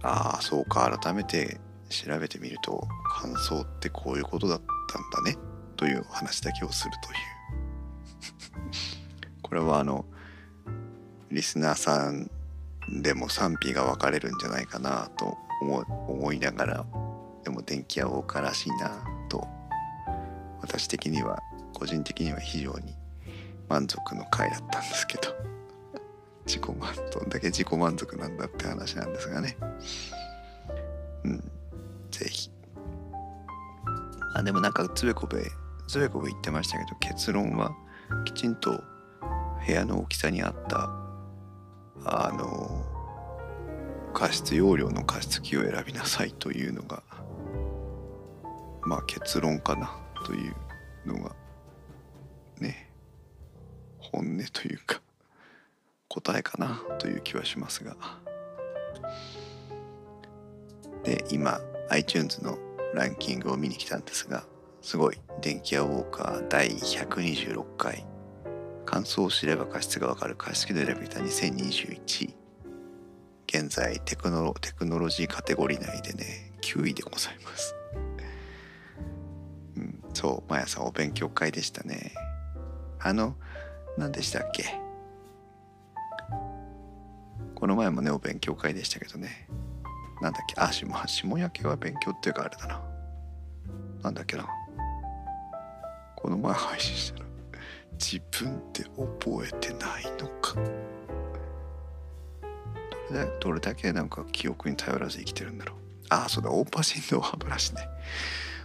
[0.06, 0.98] ああそうか。
[1.02, 2.88] 改めて調べてみると
[3.20, 5.38] 感想ってこういうことだったんだね。
[5.76, 8.72] という話だけをするという。
[9.42, 10.06] これはあの
[11.32, 12.30] リスナーさん
[13.02, 15.38] でも賛否が分かれるんじゃないかなと
[16.08, 16.86] 思いながら
[17.44, 19.48] でも電気屋ウォーカーらしいなと
[20.62, 21.40] 私的には
[21.74, 22.96] 個人的には非常に
[23.68, 25.55] 満足の回だったんですけど。
[26.46, 29.58] 自己満どんだけ自己満足なんだって話なんですがね。
[31.24, 31.52] うん。
[32.12, 32.52] 是非
[34.34, 35.44] あでもなんかつべこべ
[35.88, 37.76] つべこべ言ってましたけど結論は
[38.26, 38.82] きちんと
[39.66, 40.90] 部屋の大きさに合った
[42.06, 42.86] あの
[44.14, 47.04] 加湿容量の加湿器を選びなさいというのが
[48.84, 50.56] まあ結論かなという
[51.06, 51.36] のが
[52.60, 52.92] ね
[54.00, 55.05] 本音というか。
[56.16, 57.96] 答えかなという気はしますが
[61.04, 61.60] で今
[61.90, 62.58] iTunes の
[62.94, 64.46] ランキングを見に来たんですが
[64.82, 68.06] すごい電気屋ウォーカー第126回
[68.86, 72.34] 感想を知れば加湿がわかる加湿器の選び方2021
[73.48, 77.76] 現在テクノロテクノロジーカテゴリー内でね9位でございます。
[79.78, 82.14] うん、そう毎朝お勉強会でしたね。
[83.00, 83.36] あの
[83.98, 84.85] 何でしたっけ？
[87.56, 89.48] この前もねお勉強会でしたけどね。
[90.22, 92.82] なんだっけあ下下焼けは勉強っていうかあれだな。
[94.04, 94.48] なんだっけな。
[96.16, 97.26] この前配信したら
[97.94, 100.56] 自分で覚えてないのか。
[103.10, 105.78] どれだどれだけなんか記憶に頼らず生きてるんだろう。
[106.10, 107.88] あそうだオーパシンド歯ブラシね。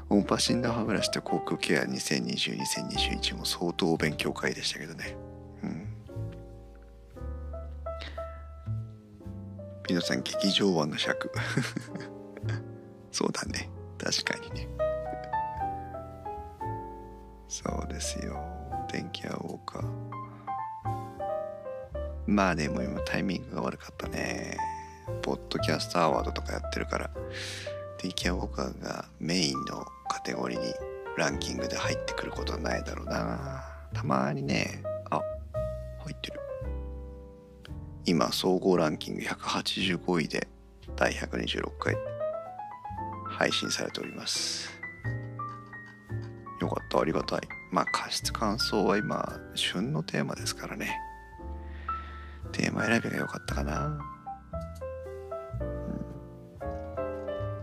[0.08, 5.16] オーパシンド歯ブラシと口腔ケア2020-2021も相当お勉強会でしたけどね。
[5.62, 5.89] うん。
[9.90, 11.32] ピノさん劇場版の尺。
[13.10, 13.68] そうだね。
[13.98, 14.68] 確かにね。
[17.48, 18.40] そうですよ。
[18.92, 19.84] 電気屋ウォーカー。
[22.24, 24.56] まあでも今タイミングが悪かったね。
[25.22, 27.10] ポッドキャストアワードとかやってるから。
[28.00, 30.72] 電気屋ウォーカーがメインのカテゴリーに
[31.16, 33.64] ランキングで入ってくることはないだろうな。
[33.92, 34.84] たまにね。
[35.10, 35.20] あ
[36.04, 36.39] 入ってる。
[38.06, 40.48] 今総合ランキング185位で
[40.96, 41.96] 第126回
[43.28, 44.70] 配信されております。
[46.60, 47.00] よかった。
[47.00, 47.40] ありがたい。
[47.70, 50.98] まあ加湿乾燥は今旬のテーマですからね。
[52.52, 53.98] テーマ選びが良かったかな、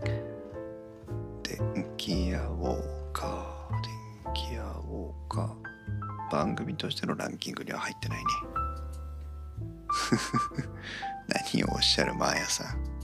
[0.04, 3.82] うん、電気屋ウォーカー。
[4.24, 5.68] 電気屋ウォーカー。
[6.32, 8.24] 番組としてのランキングには入ってないね。
[11.52, 12.98] 何をおっしゃるマーヤさん。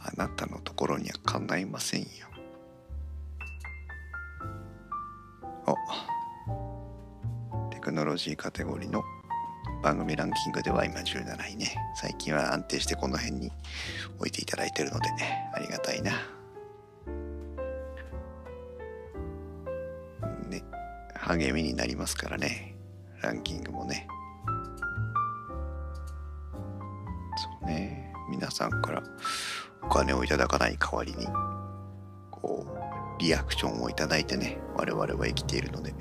[0.00, 2.06] あなたのところにはかないませんよ。
[5.66, 5.74] あ
[7.70, 9.02] テクノロジーカテゴリーの
[9.82, 11.74] 番組ランキングでは今17位ね。
[11.96, 13.52] 最近は安定してこの辺に
[14.18, 15.08] 置いていただいてるので
[15.52, 16.12] ありがたいな。
[20.48, 20.62] ね
[21.14, 22.76] 励みになりますからね。
[23.22, 24.06] ランキングもね。
[28.56, 29.02] さんから
[29.82, 31.26] お金をいただかない代わりに
[32.30, 32.66] こ
[33.18, 35.92] うリアクションをいただいてね我々は生きているので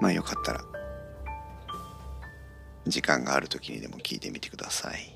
[0.00, 0.60] まあよかったら
[2.86, 5.14] 時間がある時にでも聞いてみてください。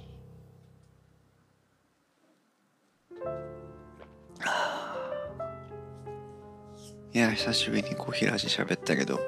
[7.14, 9.20] いや久しぶりにコーヒーラジ喋ったけど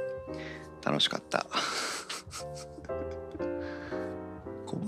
[0.83, 1.47] 楽しかった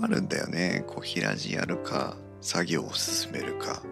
[0.07, 0.85] 困るんだよね。
[0.87, 3.83] コーヒーラジやるか作業を進めるか。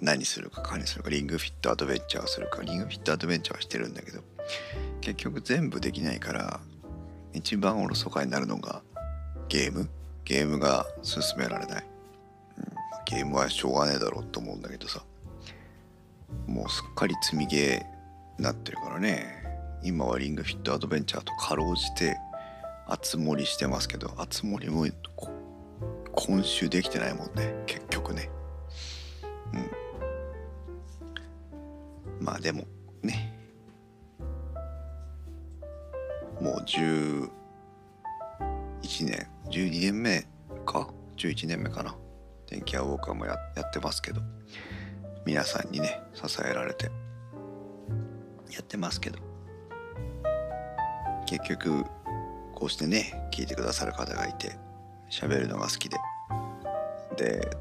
[0.00, 2.62] 何するか何するかリングフィットアドベンチャーをするか。
[2.62, 4.22] リングフィットアドベンチャーはしてるんだけど
[5.02, 6.60] 結局全部できないから
[7.34, 8.82] 一番おろそかになるのが
[9.48, 9.90] ゲーム？
[10.24, 11.84] ゲームが進められない、
[12.56, 12.64] うん、
[13.04, 15.04] ゲームはしょうがねえだろうと思うんだけどさ。
[16.46, 19.44] もうすっかり積みゲーになってるからね。
[19.82, 22.16] 今はリングフィットアドベンチャーとかろうじて
[22.86, 24.86] 熱盛してますけど熱盛も
[26.12, 28.30] 今週できてないもんね結局ね。
[29.52, 29.56] う
[32.22, 32.24] ん。
[32.24, 32.64] まあでも
[33.02, 33.32] ね。
[36.40, 37.30] もう11
[39.00, 40.26] 年12年目
[40.64, 41.96] か？11年目かな。
[42.48, 44.20] 電気屋ウォーカーもややってますけど。
[45.26, 46.90] 皆さんにね支えられて
[48.50, 49.18] やってますけど。
[51.26, 51.84] 結局
[52.54, 54.56] こうしてね聞いてくださる方がいて
[55.10, 55.96] 喋るのが好きで
[57.16, 57.56] で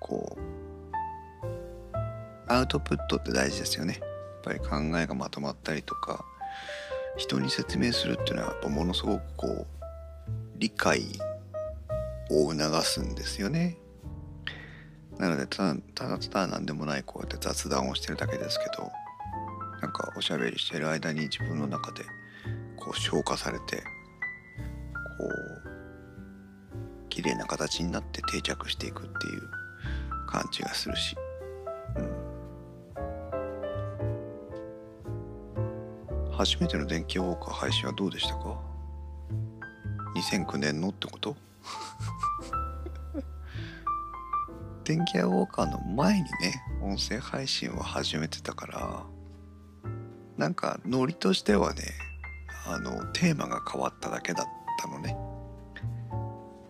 [0.00, 0.44] こう
[2.46, 4.10] アウトプットって大事ですよねやっ
[4.42, 6.24] ぱり考えがまとまったりとか
[7.16, 9.66] 人に説明するっていうのはやっぱものすごくこう
[10.56, 11.02] 理解
[12.30, 13.76] を促すんですよね。
[15.18, 18.90] なのでただただただ何でもないこうやって雑談をしてるだけですけど
[19.80, 22.04] なんかおしゃべりしてる間に自分の中で
[22.84, 23.82] こう消化されてこ
[25.24, 29.48] う綺麗な形になって定着していくっていう
[30.26, 31.16] 感じがするし、
[36.26, 38.60] うん、初めての電気ウォーカー配信はどうでしたか
[40.16, 41.36] ？2009年のってこと？
[44.84, 46.28] 電気屋ウォーカーの前にね
[46.82, 49.02] 音声配信を始めてたから
[50.36, 51.84] なんかノリとしてはね
[52.66, 54.46] あのテーマが変わっただけだっ
[54.80, 55.16] たのね。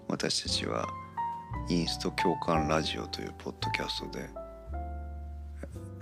[0.08, 0.86] 私たちは
[1.68, 4.28] インスト共感ラジオというポッドキャストで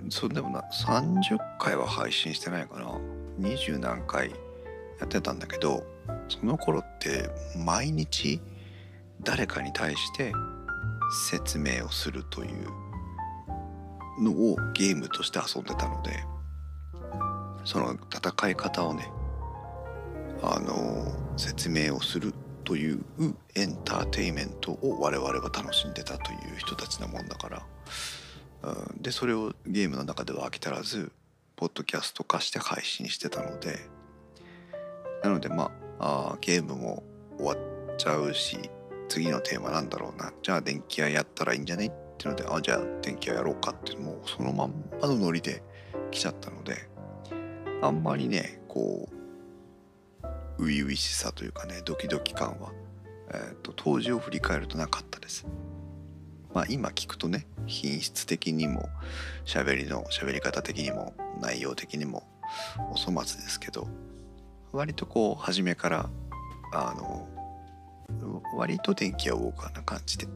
[0.09, 2.99] それでもな30回は配信してないかな。
[3.39, 4.29] 20何回
[4.99, 5.83] やってたんだけど
[6.29, 8.39] その頃って毎日
[9.21, 10.31] 誰かに対して
[11.29, 16.23] 説明をするというのをゲームとして遊んでたので
[17.63, 19.09] その戦い方をね
[20.43, 22.33] あの説明をする
[22.63, 23.03] という
[23.55, 27.65] エンターテイメントを我々は楽しんでたという人たちなもんだから、
[28.63, 31.11] うん、でそれをゲームの中では飽き足らず
[31.55, 33.91] ポッドキャスト化して配信してたので。
[35.23, 37.01] なのでまああゲームも
[37.37, 38.57] 終わっちゃうし
[39.07, 40.33] 次のテーマなんだろうな。
[40.41, 41.85] じゃあ電気屋やったらいいんじゃね？
[41.85, 45.63] ってのであじゃあ電気屋やろうかっていうのもそのまんまのノリで
[46.11, 46.75] 来ちゃったので
[47.81, 49.15] あんまりねこう
[50.57, 52.71] 初々しさというかねドキドキ感は、
[53.29, 55.45] えーと、当時を振り返るとなかったです。
[56.53, 58.89] まあ今聞くとね品質的にも
[59.45, 62.27] 喋りの喋り方的にも内容的にも
[62.91, 63.87] お粗末ですけど
[64.71, 66.09] 割とこう初めから
[66.73, 67.27] あの
[68.55, 70.27] 割と電気屋ウォーカーな感じで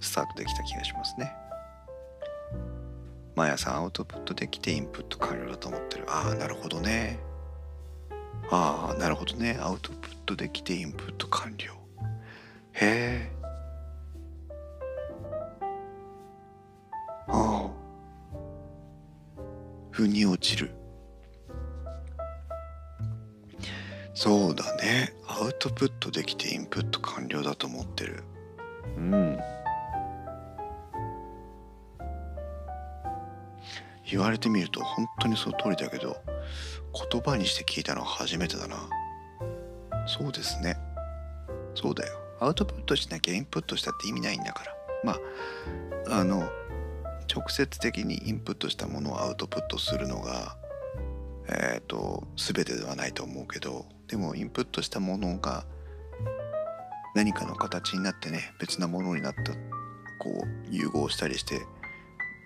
[0.00, 1.32] スタートできた気がしますね。
[3.34, 6.04] 毎朝アウトプットできてインプット完了だと思ってる。
[6.06, 7.18] ああ、なるほどね。
[8.50, 9.56] ああなるほどね。
[9.60, 11.72] アウトプットできてインプット完了。
[12.72, 13.32] へえ。
[17.28, 17.70] ああ。
[19.90, 20.70] 腑に落ちる。
[24.14, 25.14] そうだね。
[25.26, 28.22] アウトプットできてインプット完了だと思ってる。
[28.96, 29.38] うん。
[34.12, 36.16] 言われてみると本当にその通りだけど
[36.92, 38.76] 言葉にして聞いたのは初めてだな。
[40.06, 40.76] そうですね。
[41.74, 42.18] そうだよ。
[42.40, 44.72] アウトプットしなきゃインプットしたって意味ないんだから。
[45.04, 45.16] ま
[46.08, 46.48] ああの
[47.32, 50.56] 直接的にインプットしたものをアウトプットするのが
[51.48, 55.64] えっ、ー、と全てではないと思うけどでもインプットしたものが
[57.14, 59.58] 何かの形になってね別なものになったこ
[60.30, 61.62] う融合したりして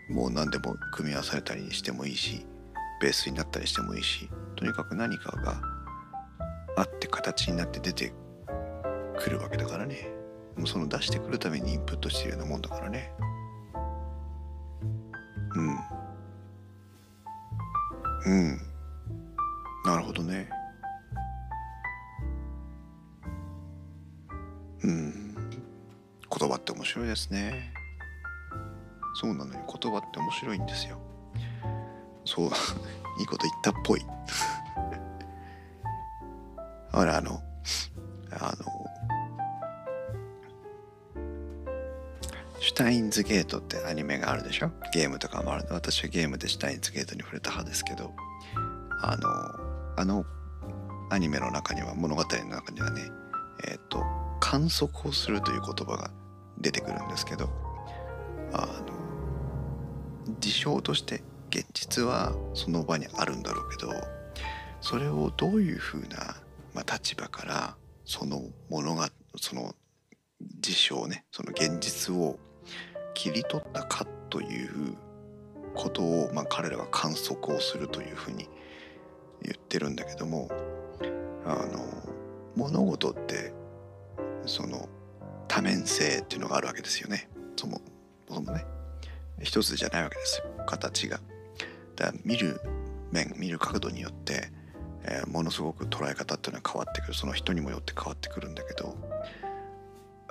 [0.08, 2.46] もう何でも組み合わされたりにしてもいいし
[3.00, 5.60] ベースになったりしてもいいしとにかく何かが
[6.76, 8.12] あって形になって出て
[9.18, 10.08] くるわけだからね。
[10.56, 13.12] もうその出してくるためにインプットしてるようなもんだからね。
[15.54, 15.96] うん。
[18.26, 18.58] うん。
[19.84, 20.48] なるほどね。
[24.82, 25.34] うん。
[26.38, 27.72] 言葉って面白いですね。
[29.14, 29.60] そうなのよ。
[29.66, 31.00] 言葉って面白いんですよ。
[32.36, 32.50] そう
[33.18, 34.06] いいこと言ったっぽい。
[36.92, 37.42] ほらあの
[38.30, 38.86] あの
[42.60, 44.70] シュタインズゲートってアニメがあるでしょ？
[44.92, 45.66] ゲームとかもある。
[45.70, 48.12] 私はゲームでシュタインズゲートに触れた派ですけど
[49.02, 49.28] あの
[49.96, 50.24] あの
[51.10, 53.02] アニメの中には物語の中にはね
[53.64, 54.04] えっ、ー、と
[54.40, 56.10] 観測をするという言葉が
[56.58, 57.48] 出てくるんですけど
[58.52, 61.22] あの事象として
[61.56, 63.92] 現実はその場にあるんだろうけど
[64.82, 66.36] それをどういうふうな、
[66.74, 69.08] まあ、立場からそのものが
[69.40, 69.74] その
[70.60, 72.38] 事象ねその現実を
[73.14, 74.96] 切り取ったかという
[75.74, 78.48] ことを、まあ、彼らは観測をするというふうに
[79.42, 80.50] 言ってるんだけども
[81.46, 81.86] あの
[82.54, 83.54] 物事って
[84.44, 84.88] その
[85.48, 87.30] 多面性っていうのがあるわけですよね。
[87.56, 87.80] そも
[88.28, 88.64] そもね。
[89.42, 90.64] 一つじゃないわけですよ。
[90.66, 91.20] 形が。
[91.96, 92.60] だ見る
[93.10, 94.50] 面見る角度によって、
[95.04, 98.96] えー、ものすごく捉え方っていうのは変わってくるその人にもよって変わってくるんだけど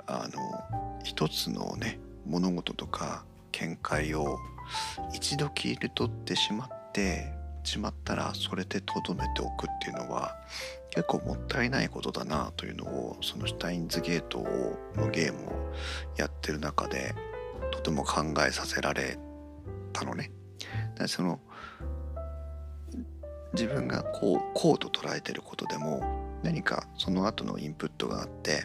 [0.06, 4.38] あの一つのね物事とか見解を
[5.14, 7.32] 一度切り取ってしまって
[7.64, 10.36] しまったらそれでとどめておくっていうのは
[10.90, 14.38] 結構もったいないことだなというのをそのシュタインズゲート
[14.96, 15.72] のゲームを
[16.16, 17.14] やってる中で
[17.72, 19.18] とても考えさせられ
[19.92, 20.30] たのね。
[20.96, 21.40] だその
[23.52, 26.02] 自分がこうこうと捉えてることでも
[26.42, 28.64] 何かその後のインプットがあって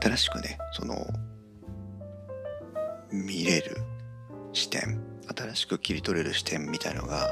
[0.00, 1.06] 新しくねその
[3.10, 3.76] 見れる
[4.52, 5.00] 視点
[5.34, 7.30] 新しく切り取れる視点みたいのが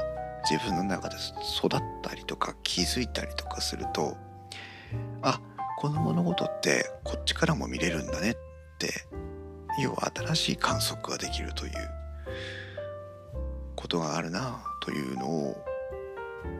[0.49, 1.15] 自分の中で
[1.57, 4.17] 育ったりとか気づいたりとかすると
[5.21, 5.39] あ
[5.77, 8.35] この物事ってこっちからも見れるんだねっ
[8.79, 8.89] て
[9.81, 11.71] 要は新しい観測ができるという。
[13.81, 15.65] ことがあるなというのを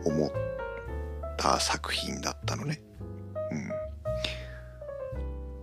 [0.06, 0.32] 思っ
[1.38, 2.82] た作品だったのね。
[3.52, 3.70] うん。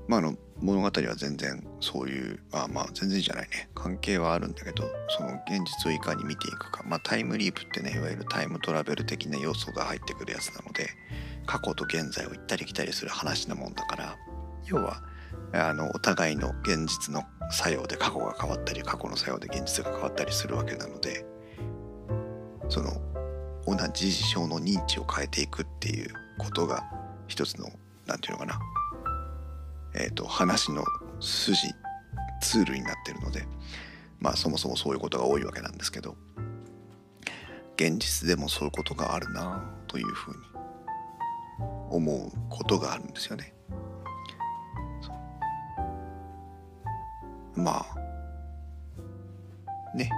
[0.09, 10.88] まああの物語は全然そういうあまあ全然じゃないね関係はあるんだけどその現実をいかに見ていくかまあタイムリープってねいわゆるタイムトラベル的な要素が入ってくるやつなので
[11.46, 14.16] 過去と現在を行ったり来たりする話なもんだから
[14.66, 15.02] 要は
[15.52, 21.24] あのお互いの現実の作用で過去が変わったり過去の作用で現実が変わったりするわけなので
[22.68, 22.92] その
[23.66, 26.84] 同じ事象の認知を変えていくっていうことが
[27.26, 27.66] 一つの
[28.06, 28.60] 何て言うのかな。
[29.94, 30.84] えっ、ー、と話の
[31.20, 31.56] 筋
[32.40, 33.46] ツールになってるので
[34.20, 36.16] まあそもそもそういうことが多いわけなんですけど
[37.76, 40.38] 現実でもそういうことがあるなというふうに
[41.90, 43.54] 思うことがあるんですよね。
[47.54, 47.84] ま
[49.94, 50.10] あね、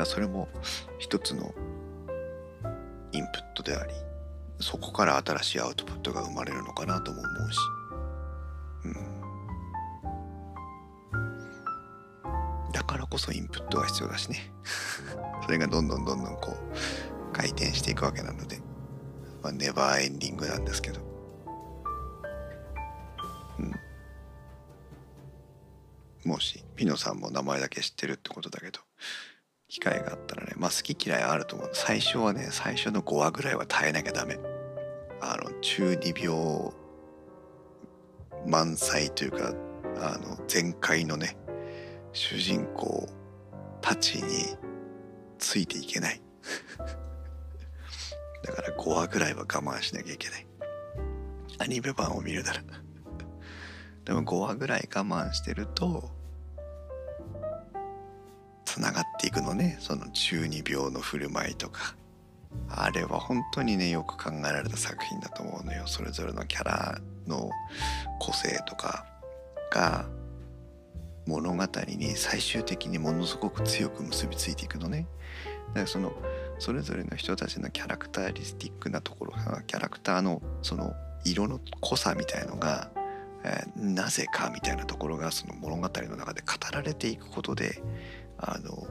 [0.00, 0.48] だそれも
[0.98, 1.54] 一つの
[3.12, 3.92] インプットであり
[4.58, 7.58] そこから新しいアウトプットが生まれるのかなとも思うし、
[8.84, 8.88] う
[12.68, 14.52] ん、だからこそインプットが必要だしね。
[15.44, 18.58] それがどんどんどんどんこう回転していくわけなので、
[19.42, 21.00] まあ、ネバーエンディングなんですけど。
[26.22, 28.80] もしピノさんも名前だけ知ってるってことだけど。
[29.70, 31.70] 機会があったらねまあ好き嫌いあると思う。
[31.72, 34.38] 最初はね最初の5話ぐらいは耐えなきゃダメ。
[35.20, 36.72] あの中二病
[38.46, 39.54] 満載というか
[40.00, 41.36] あの全開のね
[42.12, 43.08] 主人公
[43.80, 44.56] たちに
[45.38, 46.20] ついていけない。
[48.42, 50.46] だから5話ぐらいは我慢しなきゃいけない。
[51.58, 52.62] アニメ版を見るなら。
[54.04, 56.10] でも5話ぐらい我慢してると
[58.70, 59.76] つながっていくのね。
[59.80, 61.96] その中二病の振る舞いとか。
[62.68, 65.86] あれは本当にねよく考えられた作品だと思うのよ。
[65.86, 67.50] それぞれのキャラの
[68.20, 69.06] 個性とか
[69.72, 70.06] が
[71.26, 75.06] 物語に最終的にものすごく強く結びついていくのね。
[75.68, 76.12] だからその
[76.60, 80.94] それぞれの人たちのキャラクターリスティックなところがキャラクターのその
[81.24, 82.90] 色の濃さみたいのが
[83.42, 87.82] えー、なぜかみたいなところがその物語の中で語られていくことで
[88.42, 88.86] あの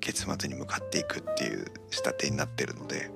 [0.00, 3.10] 結末に向かっていくっていう仕立てになってるので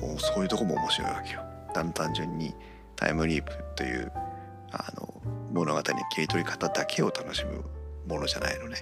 [0.00, 1.42] もうそういうとこも面白いわけよ。
[1.92, 2.54] 単純に
[2.96, 4.10] タイムリープという
[4.72, 5.20] あの
[5.52, 7.62] 物語の切り取り方だけを楽しむ
[8.06, 8.78] ものじゃないのね。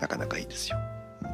[0.00, 0.78] なかなかいいですよ。
[1.22, 1.30] うん、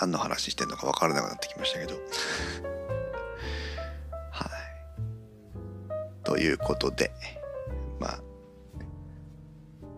[0.00, 1.94] 何の話してんのか分からなくなってきましたけど
[4.30, 4.48] はい
[6.24, 7.12] ということで、
[8.00, 8.20] まあ、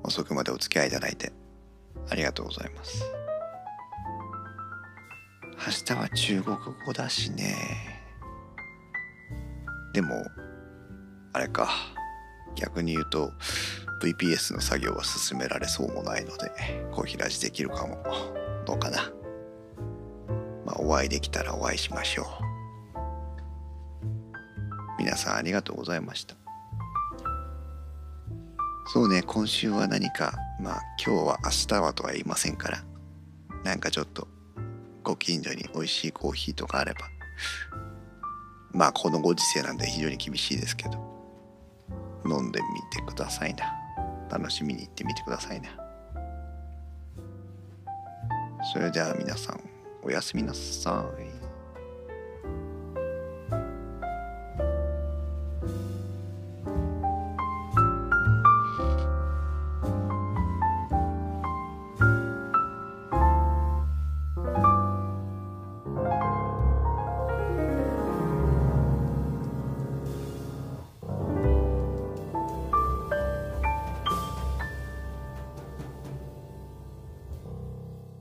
[0.03, 1.33] 遅くまでお付き合いいただいて
[2.09, 3.05] ありがとうございます。
[5.67, 7.55] 明日は中国語だしね。
[9.93, 10.25] でも、
[11.33, 11.69] あれか。
[12.57, 13.33] 逆に言うと、
[14.03, 16.51] VPS の作業は進められそうもないので、
[16.93, 18.03] コーヒーラジできるかも。
[18.67, 19.13] どうかな。
[20.65, 22.51] まあ、お会いできたらお会いしましょう。
[25.01, 26.39] 皆さんありがとうございました
[28.93, 32.82] そうね今週は何かまあ今日は明日はとは言いませんから
[33.64, 34.26] なんかちょっと
[35.03, 37.01] ご近所に美味しいコーヒーとかあれば
[38.72, 40.99] まあこのご時世なんで非常に厳しいですけど
[42.24, 43.80] 飲んでみてくださいな。
[44.30, 45.70] 楽しみに行ってみてくださいな。
[48.72, 49.61] それでは皆さん
[50.03, 51.39] おやすみなさい。